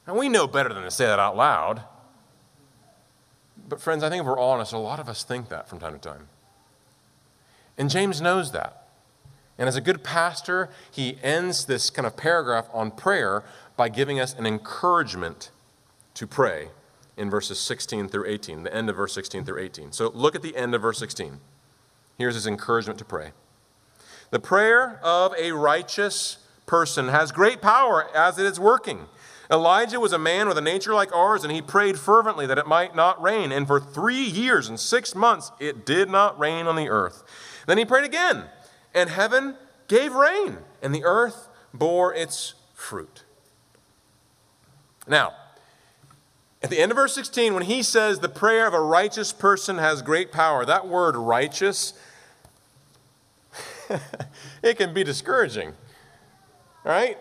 [0.07, 1.81] And we know better than to say that out loud.
[3.71, 5.95] But, friends, I think if we're honest, a lot of us think that from time
[5.95, 6.29] to time.
[7.79, 8.89] And James knows that.
[9.57, 13.45] And as a good pastor, he ends this kind of paragraph on prayer
[13.77, 15.51] by giving us an encouragement
[16.15, 16.69] to pray
[17.17, 19.93] in verses 16 through 18, the end of verse 16 through 18.
[19.93, 21.41] So look at the end of verse 16.
[22.17, 23.33] Here's his encouragement to pray.
[24.31, 29.07] The prayer of a righteous person has great power as it is working.
[29.51, 32.67] Elijah was a man with a nature like ours, and he prayed fervently that it
[32.67, 33.51] might not rain.
[33.51, 37.25] And for three years and six months, it did not rain on the earth.
[37.69, 38.45] Then he prayed again,
[38.95, 39.55] and heaven
[39.89, 43.25] gave rain, and the earth bore its fruit.
[45.07, 45.35] Now,
[46.63, 49.77] at the end of verse 16, when he says the prayer of a righteous person
[49.77, 51.93] has great power, that word righteous,
[54.63, 55.75] it can be discouraging.
[56.85, 57.19] Right?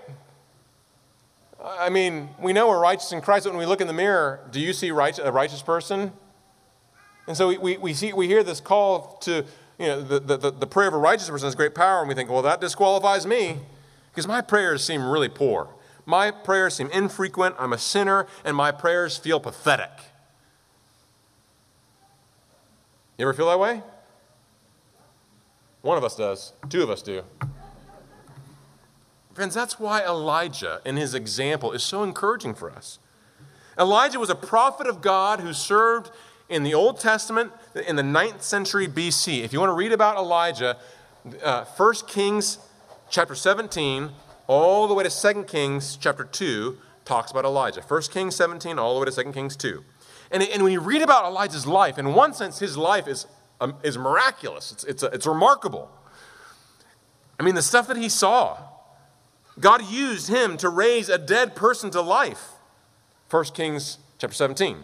[1.62, 4.40] I mean, we know we're righteous in Christ, but when we look in the mirror,
[4.52, 6.14] do you see a righteous person?
[7.28, 9.44] And so we, we, we, see, we hear this call to,
[9.80, 12.16] you know, the, the, the prayer of a righteous person has great power, and we
[12.16, 13.58] think, well, that disqualifies me
[14.12, 15.70] because my prayers seem really poor.
[16.06, 19.92] My prayers seem infrequent, I'm a sinner, and my prayers feel pathetic.
[23.18, 23.84] You ever feel that way?
[25.82, 27.24] One of us does, two of us do.
[29.34, 32.98] Friends, that's why Elijah, in his example, is so encouraging for us.
[33.78, 36.10] Elijah was a prophet of God who served
[36.50, 37.52] in the Old Testament
[37.88, 39.44] in the 9th century BC.
[39.44, 40.78] If you want to read about Elijah,
[41.44, 42.60] uh, 1 Kings
[43.10, 44.10] chapter 17,
[44.48, 47.82] all the way to 2 Kings chapter 2, talks about Elijah.
[47.82, 49.84] 1 Kings 17, all the way to 2 Kings 2.
[50.32, 53.28] And, and when you read about Elijah's life, in one sense, his life is,
[53.62, 55.90] um, is miraculous, it's, it's, a, it's remarkable.
[57.40, 58.58] I mean, the stuff that he saw,
[59.60, 62.52] God used him to raise a dead person to life.
[63.30, 64.84] 1 Kings chapter 17.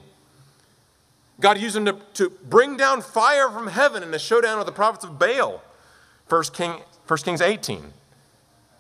[1.40, 4.74] God used him to, to bring down fire from heaven in a showdown with the
[4.74, 5.62] prophets of Baal.
[6.30, 7.94] 1 King, 1 Kings 18.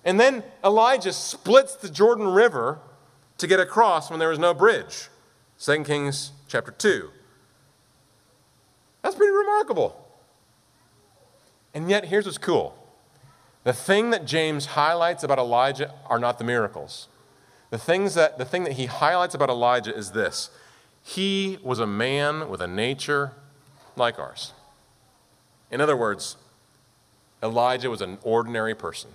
[0.06, 2.80] And then Elijah splits the Jordan River
[3.38, 5.10] to get across when there was no bridge.
[5.60, 7.10] 2 Kings chapter 2.
[9.02, 10.00] That's pretty remarkable.
[11.74, 12.78] And yet, here's what's cool
[13.64, 17.08] the thing that James highlights about Elijah are not the miracles.
[17.70, 20.50] The, things that, the thing that he highlights about Elijah is this
[21.04, 23.34] he was a man with a nature
[23.96, 24.54] like ours.
[25.70, 26.38] In other words,
[27.44, 29.12] Elijah was an ordinary person.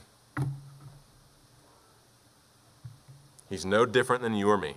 [3.48, 4.74] He's no different than you or me.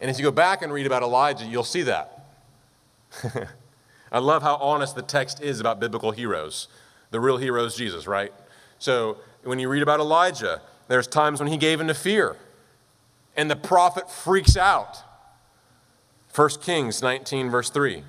[0.00, 2.24] And as you go back and read about Elijah, you'll see that.
[4.12, 6.68] I love how honest the text is about biblical heroes.
[7.10, 8.32] The real hero is Jesus, right?
[8.78, 12.36] So when you read about Elijah, there's times when he gave into fear,
[13.38, 14.98] and the prophet freaks out.
[16.34, 18.02] 1 Kings 19, verse 3.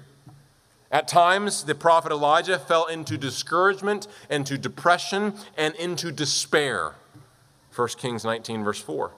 [0.92, 6.96] At times, the prophet Elijah fell into discouragement, into depression, and into despair.
[7.76, 9.12] 1 Kings 19, verse 4.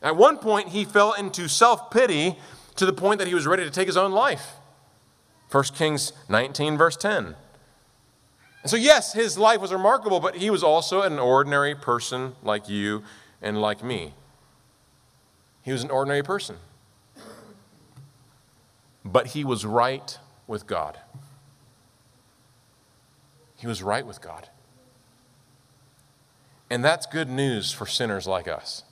[0.00, 2.38] At one point, he fell into self pity
[2.76, 4.52] to the point that he was ready to take his own life.
[5.50, 7.36] 1 Kings 19, verse 10.
[8.62, 12.68] And so, yes, his life was remarkable, but he was also an ordinary person like
[12.68, 13.04] you
[13.42, 14.14] and like me.
[15.66, 16.58] He was an ordinary person.
[19.04, 20.96] But he was right with God.
[23.56, 24.48] He was right with God.
[26.70, 28.84] And that's good news for sinners like us.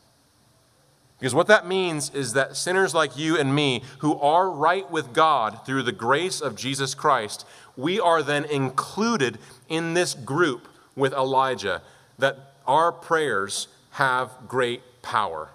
[1.20, 5.12] Because what that means is that sinners like you and me, who are right with
[5.12, 7.46] God through the grace of Jesus Christ,
[7.76, 10.66] we are then included in this group
[10.96, 11.82] with Elijah,
[12.18, 15.50] that our prayers have great power.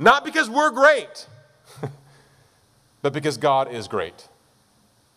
[0.00, 1.26] Not because we're great,
[3.02, 4.28] but because God is great.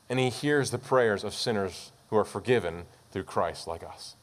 [0.09, 4.17] And He hears the prayers of sinners who are forgiven through Christ like us.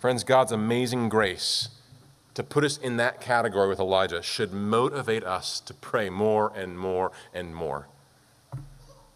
[0.00, 1.68] Friends, God's amazing grace
[2.34, 6.76] to put us in that category with Elijah should motivate us to pray more and
[6.76, 7.86] more and more.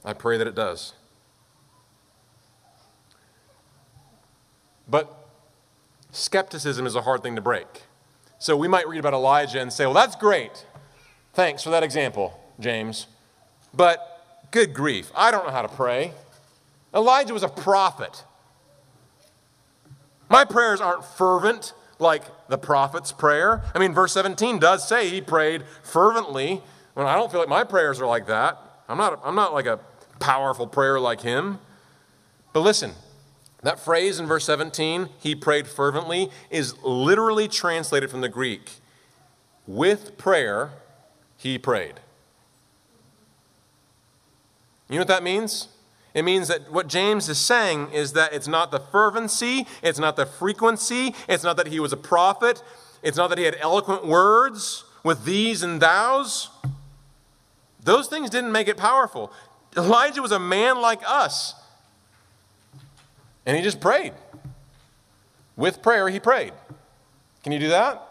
[0.05, 0.95] I pray that it does.
[4.89, 5.26] But
[6.12, 7.66] skepticism is a hard thing to break.
[8.43, 10.66] So we might read about Elijah and say, well, that's great.
[11.32, 13.07] Thanks for that example, James.
[13.72, 16.12] But good grief, I don't know how to pray.
[16.93, 18.24] Elijah was a prophet.
[20.28, 23.62] My prayers aren't fervent like the prophet's prayer.
[23.76, 26.62] I mean, verse 17 does say he prayed fervently.
[26.97, 28.61] Well, I don't feel like my prayers are like that.
[28.88, 29.78] I'm not, I'm not like a
[30.18, 31.61] powerful prayer like him.
[32.53, 32.90] But listen,
[33.62, 38.70] That phrase in verse 17, he prayed fervently, is literally translated from the Greek.
[39.66, 40.70] With prayer,
[41.36, 41.94] he prayed.
[44.88, 45.68] You know what that means?
[46.12, 50.16] It means that what James is saying is that it's not the fervency, it's not
[50.16, 52.62] the frequency, it's not that he was a prophet,
[53.02, 56.50] it's not that he had eloquent words with thees and thous.
[57.82, 59.32] Those things didn't make it powerful.
[59.76, 61.54] Elijah was a man like us.
[63.45, 64.12] And he just prayed.
[65.57, 66.53] With prayer, he prayed.
[67.43, 68.09] Can you do that?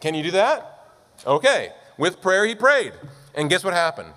[0.00, 0.88] Can you do that?
[1.26, 1.72] Okay.
[1.96, 2.92] With prayer, he prayed.
[3.34, 4.14] And guess what happened?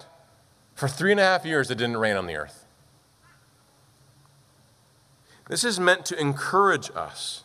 [0.76, 2.66] For three and a half years, it didn't rain on the earth.
[5.49, 7.43] This is meant to encourage us.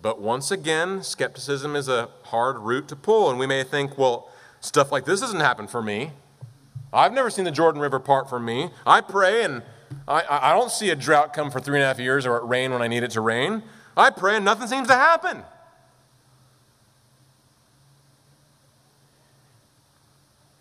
[0.00, 4.30] But once again, skepticism is a hard root to pull, and we may think, well,
[4.60, 6.12] stuff like this doesn't happen for me.
[6.92, 8.70] I've never seen the Jordan River part for me.
[8.86, 9.62] I pray and
[10.06, 12.44] I, I don't see a drought come for three and a half years or it
[12.44, 13.62] rain when I need it to rain.
[13.96, 15.44] I pray and nothing seems to happen.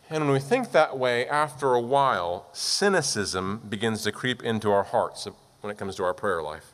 [0.10, 4.84] And when we think that way, after a while, cynicism begins to creep into our
[4.84, 5.28] hearts
[5.62, 6.74] when it comes to our prayer life.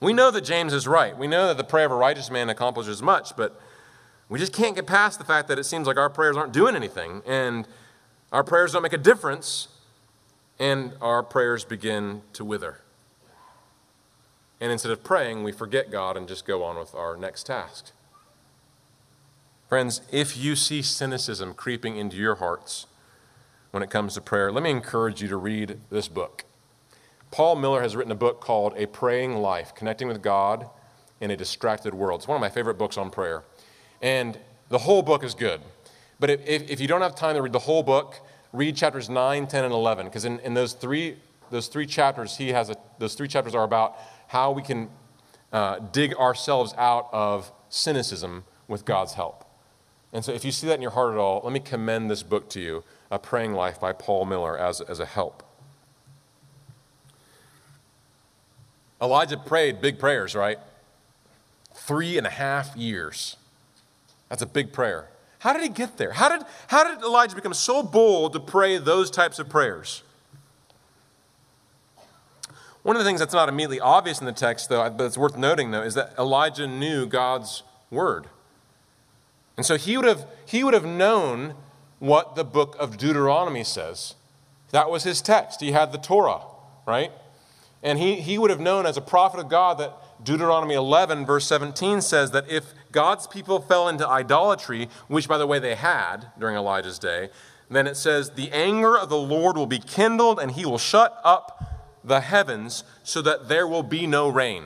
[0.00, 1.16] We know that James is right.
[1.16, 3.60] We know that the prayer of a righteous man accomplishes much, but
[4.28, 6.74] we just can't get past the fact that it seems like our prayers aren't doing
[6.74, 7.66] anything, and
[8.32, 9.68] our prayers don't make a difference,
[10.58, 12.80] and our prayers begin to wither.
[14.60, 17.90] And instead of praying, we forget God and just go on with our next task.
[19.68, 22.86] Friends, if you see cynicism creeping into your hearts
[23.70, 26.44] when it comes to prayer, let me encourage you to read this book.
[27.30, 30.68] Paul Miller has written a book called A Praying Life Connecting with God
[31.20, 32.20] in a Distracted World.
[32.20, 33.44] It's one of my favorite books on prayer.
[34.02, 34.36] And
[34.68, 35.60] the whole book is good.
[36.18, 38.16] But if, if you don't have time to read the whole book,
[38.52, 40.06] read chapters 9, 10, and 11.
[40.06, 41.16] Because in, in those, three,
[41.50, 43.96] those three chapters, he has a, those three chapters are about
[44.28, 44.90] how we can
[45.52, 49.44] uh, dig ourselves out of cynicism with God's help.
[50.12, 52.22] And so, if you see that in your heart at all, let me commend this
[52.22, 55.42] book to you, A Praying Life by Paul Miller, as, as a help.
[59.00, 60.58] Elijah prayed big prayers, right?
[61.74, 63.36] Three and a half years.
[64.32, 65.10] That's a big prayer.
[65.40, 66.12] How did he get there?
[66.12, 70.02] How did, how did Elijah become so bold to pray those types of prayers?
[72.82, 75.36] One of the things that's not immediately obvious in the text, though, but it's worth
[75.36, 78.24] noting, though, is that Elijah knew God's word.
[79.58, 81.52] And so he would have, he would have known
[81.98, 84.14] what the book of Deuteronomy says.
[84.70, 85.60] That was his text.
[85.60, 86.40] He had the Torah,
[86.86, 87.12] right?
[87.82, 89.92] And he, he would have known as a prophet of God that
[90.24, 95.46] Deuteronomy 11, verse 17 says that if God's people fell into idolatry, which, by the
[95.46, 97.30] way, they had during Elijah's day,
[97.70, 101.20] then it says, The anger of the Lord will be kindled, and he will shut
[101.24, 101.62] up
[102.04, 104.64] the heavens so that there will be no rain.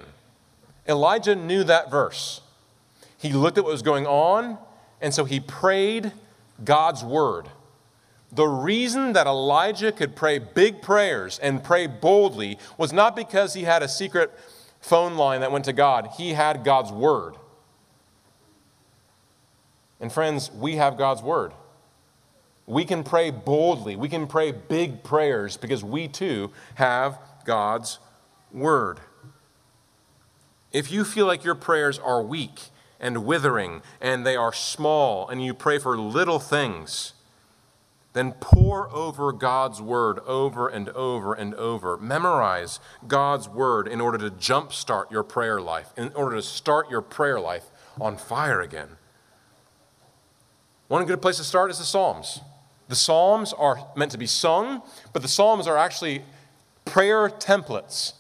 [0.89, 2.41] Elijah knew that verse.
[3.19, 4.59] He looked at what was going on,
[5.01, 6.13] and so he prayed
[6.65, 7.49] God's word.
[8.33, 13.63] The reason that Elijah could pray big prayers and pray boldly was not because he
[13.63, 14.33] had a secret
[14.87, 17.35] phone line that went to God, he had God's word.
[20.01, 21.53] And friends, we have God's word.
[22.67, 27.99] We can pray boldly, we can pray big prayers because we too have God's
[28.53, 29.01] word.
[30.73, 32.61] If you feel like your prayers are weak,
[32.99, 37.13] and withering, and they are small, and you pray for little things,
[38.17, 41.99] then pore over God's word over and over and over.
[41.99, 47.03] Memorize God's word in order to jumpstart your prayer life, in order to start your
[47.03, 47.65] prayer life
[48.01, 48.89] on fire again.
[50.89, 52.41] One good place to start is the Psalms.
[52.89, 56.23] The Psalms are meant to be sung, but the Psalms are actually
[56.87, 58.15] prayer templates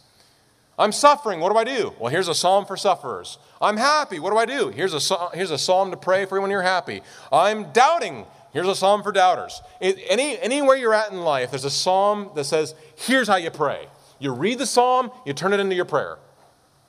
[0.78, 1.40] I'm suffering.
[1.40, 1.94] What do I do?
[1.98, 3.38] Well, here's a psalm for sufferers.
[3.62, 4.18] I'm happy.
[4.18, 4.68] What do I do?
[4.68, 7.00] Here's a, here's a psalm to pray for when you're happy.
[7.32, 8.26] I'm doubting.
[8.56, 9.60] Here's a psalm for doubters.
[9.82, 13.86] Any, anywhere you're at in life, there's a psalm that says, here's how you pray.
[14.18, 16.16] You read the psalm, you turn it into your prayer.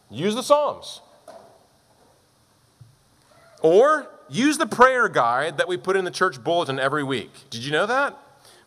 [0.09, 1.01] Use the psalms.
[3.61, 7.31] Or use the prayer guide that we put in the church bulletin every week.
[7.49, 8.17] Did you know that?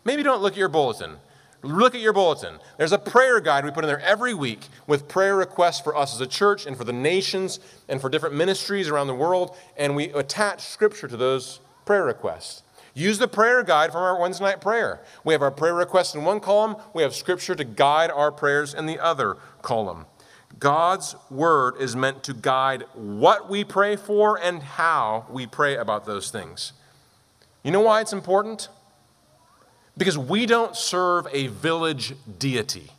[0.05, 1.17] Maybe don't look at your bulletin.
[1.63, 2.59] Look at your bulletin.
[2.77, 6.15] There's a prayer guide we put in there every week with prayer requests for us
[6.15, 9.97] as a church and for the nations and for different ministries around the world, and
[9.97, 12.63] we attach scripture to those prayer requests.
[12.95, 15.01] Use the prayer guide from our Wednesday night prayer.
[15.25, 18.75] We have our prayer requests in one column, we have scripture to guide our prayers
[18.75, 20.07] in the other column.
[20.59, 26.05] God's word is meant to guide what we pray for and how we pray about
[26.05, 26.73] those things.
[27.63, 28.69] You know why it's important?
[29.97, 32.91] Because we don't serve a village deity.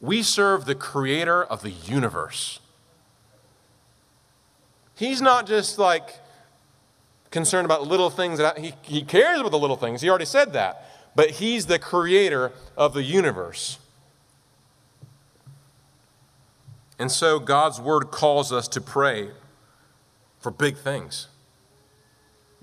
[0.00, 2.60] We serve the creator of the universe.
[4.94, 6.14] He's not just like
[7.30, 10.00] concerned about little things that he, he cares about the little things.
[10.00, 10.86] He already said that.
[11.14, 13.78] But he's the creator of the universe.
[16.98, 19.30] And so God's word calls us to pray
[20.38, 21.28] for big things.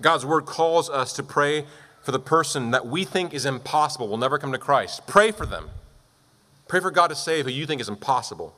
[0.00, 1.66] God's word calls us to pray
[2.02, 5.06] for the person that we think is impossible, will never come to Christ.
[5.06, 5.70] Pray for them.
[6.68, 8.54] Pray for God to save who you think is impossible.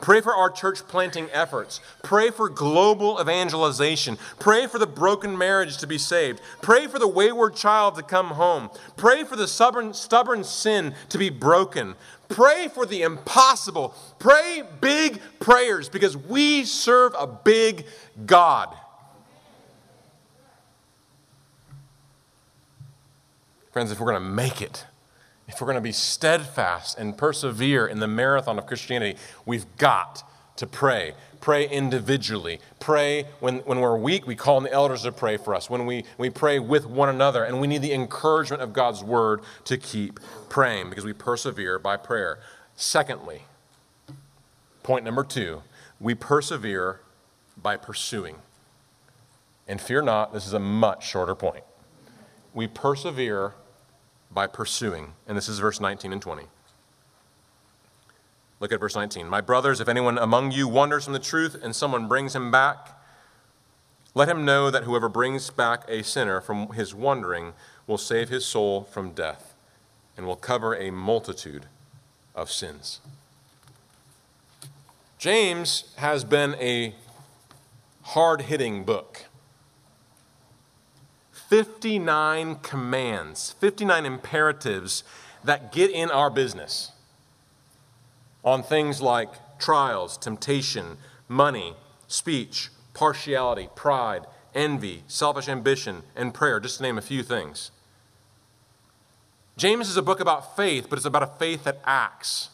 [0.00, 1.80] Pray for our church planting efforts.
[2.02, 4.16] Pray for global evangelization.
[4.38, 6.40] Pray for the broken marriage to be saved.
[6.62, 8.70] Pray for the wayward child to come home.
[8.96, 11.96] Pray for the stubborn, stubborn sin to be broken.
[12.28, 13.94] Pray for the impossible.
[14.18, 17.84] Pray big prayers because we serve a big
[18.24, 18.74] God.
[23.72, 24.86] Friends, if we're going to make it,
[25.48, 30.22] if we're going to be steadfast and persevere in the marathon of Christianity, we've got
[30.56, 31.14] to pray.
[31.40, 32.60] Pray individually.
[32.80, 35.70] Pray when, when we're weak, we call on the elders to pray for us.
[35.70, 39.40] When we, we pray with one another, and we need the encouragement of God's word
[39.64, 42.40] to keep praying because we persevere by prayer.
[42.76, 43.42] Secondly,
[44.82, 45.62] point number two,
[45.98, 47.00] we persevere
[47.56, 48.36] by pursuing.
[49.66, 51.64] And fear not, this is a much shorter point.
[52.52, 53.54] We persevere
[54.30, 55.14] by pursuing.
[55.26, 56.44] And this is verse 19 and 20.
[58.60, 59.28] Look at verse 19.
[59.28, 62.98] My brothers, if anyone among you wanders from the truth and someone brings him back,
[64.14, 67.52] let him know that whoever brings back a sinner from his wandering
[67.86, 69.54] will save his soul from death
[70.16, 71.66] and will cover a multitude
[72.34, 73.00] of sins.
[75.18, 76.94] James has been a
[78.02, 79.26] hard hitting book.
[81.48, 85.02] 59 commands, 59 imperatives
[85.42, 86.92] that get in our business
[88.44, 91.74] on things like trials, temptation, money,
[92.06, 97.70] speech, partiality, pride, envy, selfish ambition, and prayer, just to name a few things.
[99.56, 102.50] James is a book about faith, but it's about a faith that acts.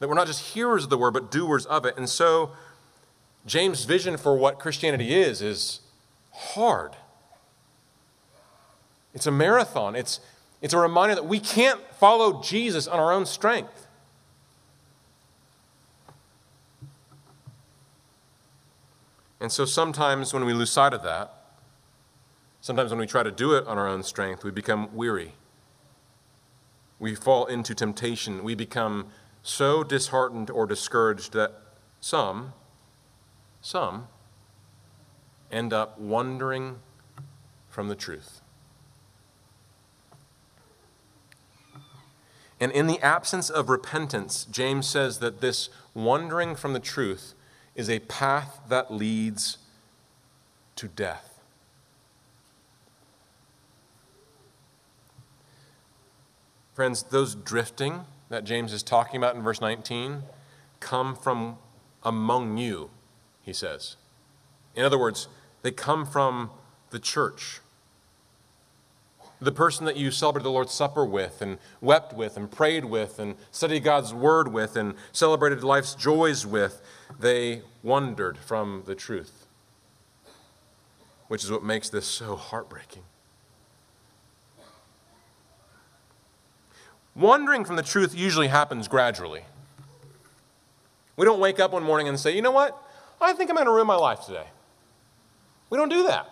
[0.00, 1.96] That we're not just hearers of the word, but doers of it.
[1.96, 2.50] And so,
[3.46, 5.80] James' vision for what Christianity is is
[6.36, 6.96] hard.
[9.14, 9.96] It's a marathon.
[9.96, 10.20] It's,
[10.60, 13.86] it's a reminder that we can't follow Jesus on our own strength.
[19.40, 21.32] And so sometimes when we lose sight of that,
[22.60, 25.32] sometimes when we try to do it on our own strength, we become weary.
[26.98, 28.42] We fall into temptation.
[28.42, 29.08] We become
[29.42, 31.52] so disheartened or discouraged that
[32.00, 32.52] some,
[33.60, 34.08] some,
[35.50, 36.78] end up wandering
[37.68, 38.40] from the truth.
[42.58, 47.34] And in the absence of repentance, James says that this wandering from the truth
[47.74, 49.58] is a path that leads
[50.76, 51.40] to death.
[56.72, 60.22] Friends, those drifting that James is talking about in verse 19
[60.80, 61.56] come from
[62.02, 62.90] among you,
[63.42, 63.96] he says.
[64.76, 65.26] In other words,
[65.62, 66.50] they come from
[66.90, 67.60] the church.
[69.40, 73.18] The person that you celebrated the Lord's Supper with, and wept with, and prayed with,
[73.18, 76.80] and studied God's Word with, and celebrated life's joys with,
[77.18, 79.46] they wandered from the truth,
[81.28, 83.02] which is what makes this so heartbreaking.
[87.14, 89.42] Wandering from the truth usually happens gradually.
[91.16, 92.76] We don't wake up one morning and say, you know what?
[93.20, 94.46] I think I'm going to ruin my life today.
[95.70, 96.28] We don't do that.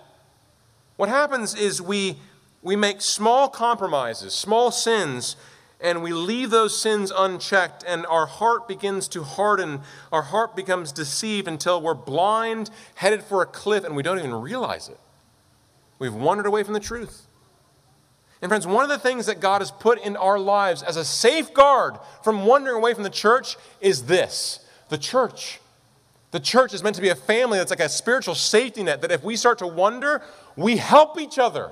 [0.97, 2.16] What happens is we,
[2.62, 5.37] we make small compromises, small sins,
[5.80, 9.80] and we leave those sins unchecked, and our heart begins to harden.
[10.12, 14.35] Our heart becomes deceived until we're blind, headed for a cliff, and we don't even
[14.35, 14.99] realize it.
[15.99, 17.26] We've wandered away from the truth.
[18.41, 21.05] And, friends, one of the things that God has put in our lives as a
[21.05, 24.61] safeguard from wandering away from the church is this
[24.91, 25.61] the church.
[26.35, 29.12] The church is meant to be a family that's like a spiritual safety net that
[29.12, 30.20] if we start to wonder,
[30.57, 31.70] we help each other.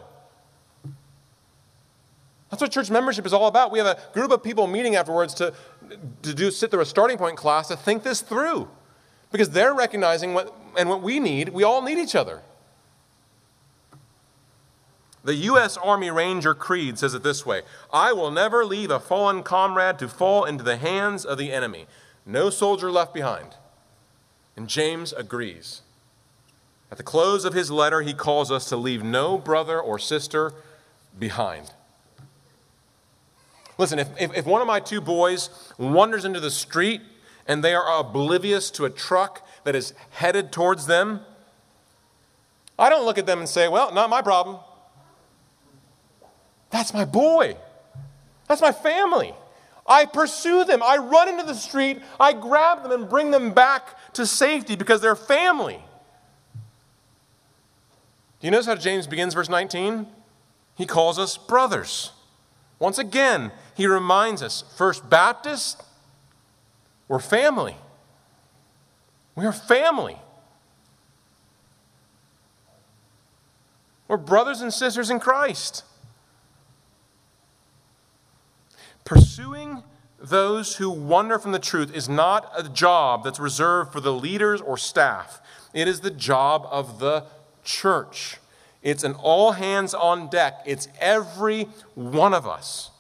[2.49, 3.73] That's what church membership is all about.
[3.73, 5.53] We have a group of people meeting afterwards to,
[6.23, 8.69] to do, sit through a starting point class to think this through.
[9.33, 12.41] Because they're recognizing what, and what we need, we all need each other.
[15.25, 15.77] The U.S.
[15.77, 20.09] Army Ranger Creed says it this way I will never leave a fallen comrade to
[20.09, 21.87] fall into the hands of the enemy.
[22.25, 23.57] No soldier left behind.
[24.57, 25.83] And James agrees.
[26.91, 30.53] At the close of his letter, he calls us to leave no brother or sister
[31.19, 31.73] behind.
[33.79, 35.49] Listen, if, if, if, one of my two boys
[35.79, 37.01] wanders into the street
[37.49, 41.21] and they are oblivious to a truck that is headed towards them,
[42.79, 44.59] I don't look at them and say, Well, not my problem.
[46.71, 47.57] That's my boy.
[48.49, 49.35] That's my family.
[49.87, 50.83] I pursue them.
[50.83, 52.01] I run into the street.
[52.21, 55.83] I grab them and bring them back to safety because they're family.
[58.41, 60.07] Do you notice how James begins verse 19?
[60.77, 62.13] He calls us brothers.
[62.79, 65.83] Once again, he reminds us First Baptist,
[67.07, 67.77] we're family.
[69.35, 70.19] We are family.
[74.09, 75.85] We're brothers and sisters in Christ.
[79.05, 79.83] Pursuing
[80.19, 84.61] those who wander from the truth is not a job that's reserved for the leaders
[84.61, 85.41] or staff.
[85.75, 87.25] It is the job of the
[87.65, 88.39] church.
[88.83, 92.91] It's an all hands on deck, it's every one of us.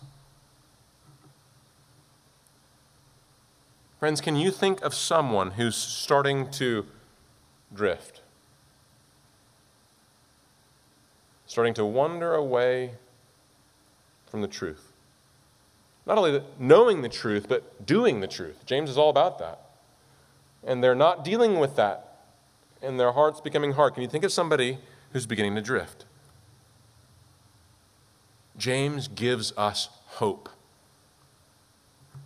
[3.99, 6.87] Friends, can you think of someone who's starting to
[7.73, 8.21] drift?
[11.47, 12.93] Starting to wander away
[14.27, 14.92] from the truth.
[16.07, 18.67] Not only knowing the truth, but doing the truth.
[18.67, 19.61] James is all about that.
[20.65, 22.25] And they're not dealing with that,
[22.81, 23.95] and their heart's becoming hard.
[23.95, 24.79] Can you think of somebody
[25.13, 26.05] who's beginning to drift?
[28.57, 30.49] James gives us hope.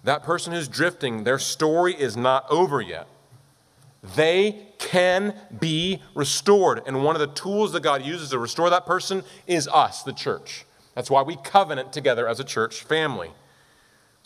[0.04, 3.08] That person who's drifting, their story is not over yet.
[4.14, 6.82] They can be restored.
[6.86, 10.12] And one of the tools that God uses to restore that person is us, the
[10.12, 10.64] church.
[10.94, 13.30] That's why we covenant together as a church family.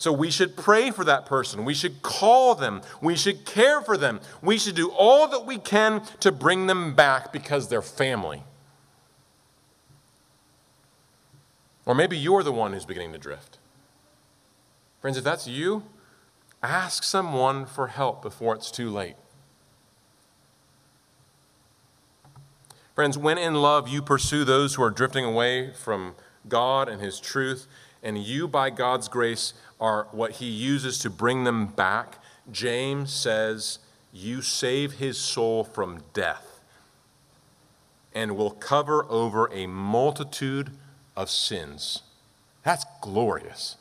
[0.01, 1.63] So we should pray for that person.
[1.63, 2.81] We should call them.
[3.03, 4.19] We should care for them.
[4.41, 8.41] We should do all that we can to bring them back because they're family.
[11.85, 13.59] Or maybe you're the one who's beginning to drift.
[15.01, 15.83] Friends, if that's you,
[16.63, 19.17] ask someone for help before it's too late.
[22.95, 26.15] Friends, when in love you pursue those who are drifting away from
[26.49, 27.67] God and His truth,
[28.03, 32.17] and you, by God's grace, are what He uses to bring them back,
[32.51, 33.79] James says,
[34.11, 36.59] You save his soul from death
[38.13, 40.71] and will cover over a multitude
[41.15, 42.03] of sins.
[42.63, 43.77] That's glorious.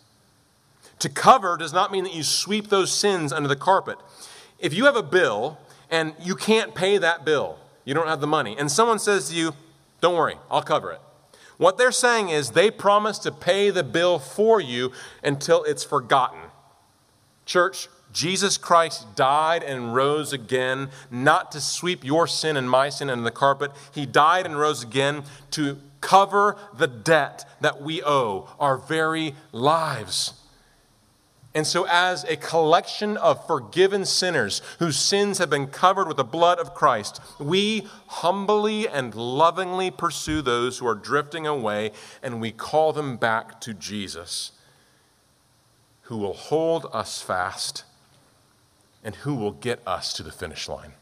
[1.01, 3.99] To cover does not mean that you sweep those sins under the carpet.
[4.59, 5.59] If you have a bill
[5.91, 9.35] and you can't pay that bill, you don't have the money, and someone says to
[9.35, 9.55] you,
[10.01, 11.01] Don't worry, I'll cover it.
[11.61, 14.93] What they're saying is they promise to pay the bill for you
[15.23, 16.41] until it's forgotten.
[17.45, 23.11] Church, Jesus Christ died and rose again, not to sweep your sin and my sin
[23.11, 23.73] under the carpet.
[23.93, 30.40] He died and rose again to cover the debt that we owe, our very lives.
[31.53, 36.25] And so, as a collection of forgiven sinners whose sins have been covered with the
[36.25, 41.91] blood of Christ, we humbly and lovingly pursue those who are drifting away
[42.23, 44.53] and we call them back to Jesus,
[46.03, 47.83] who will hold us fast
[49.03, 50.93] and who will get us to the finish line.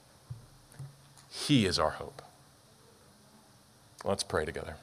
[1.31, 2.23] He is our hope.
[4.03, 4.77] Let's pray together.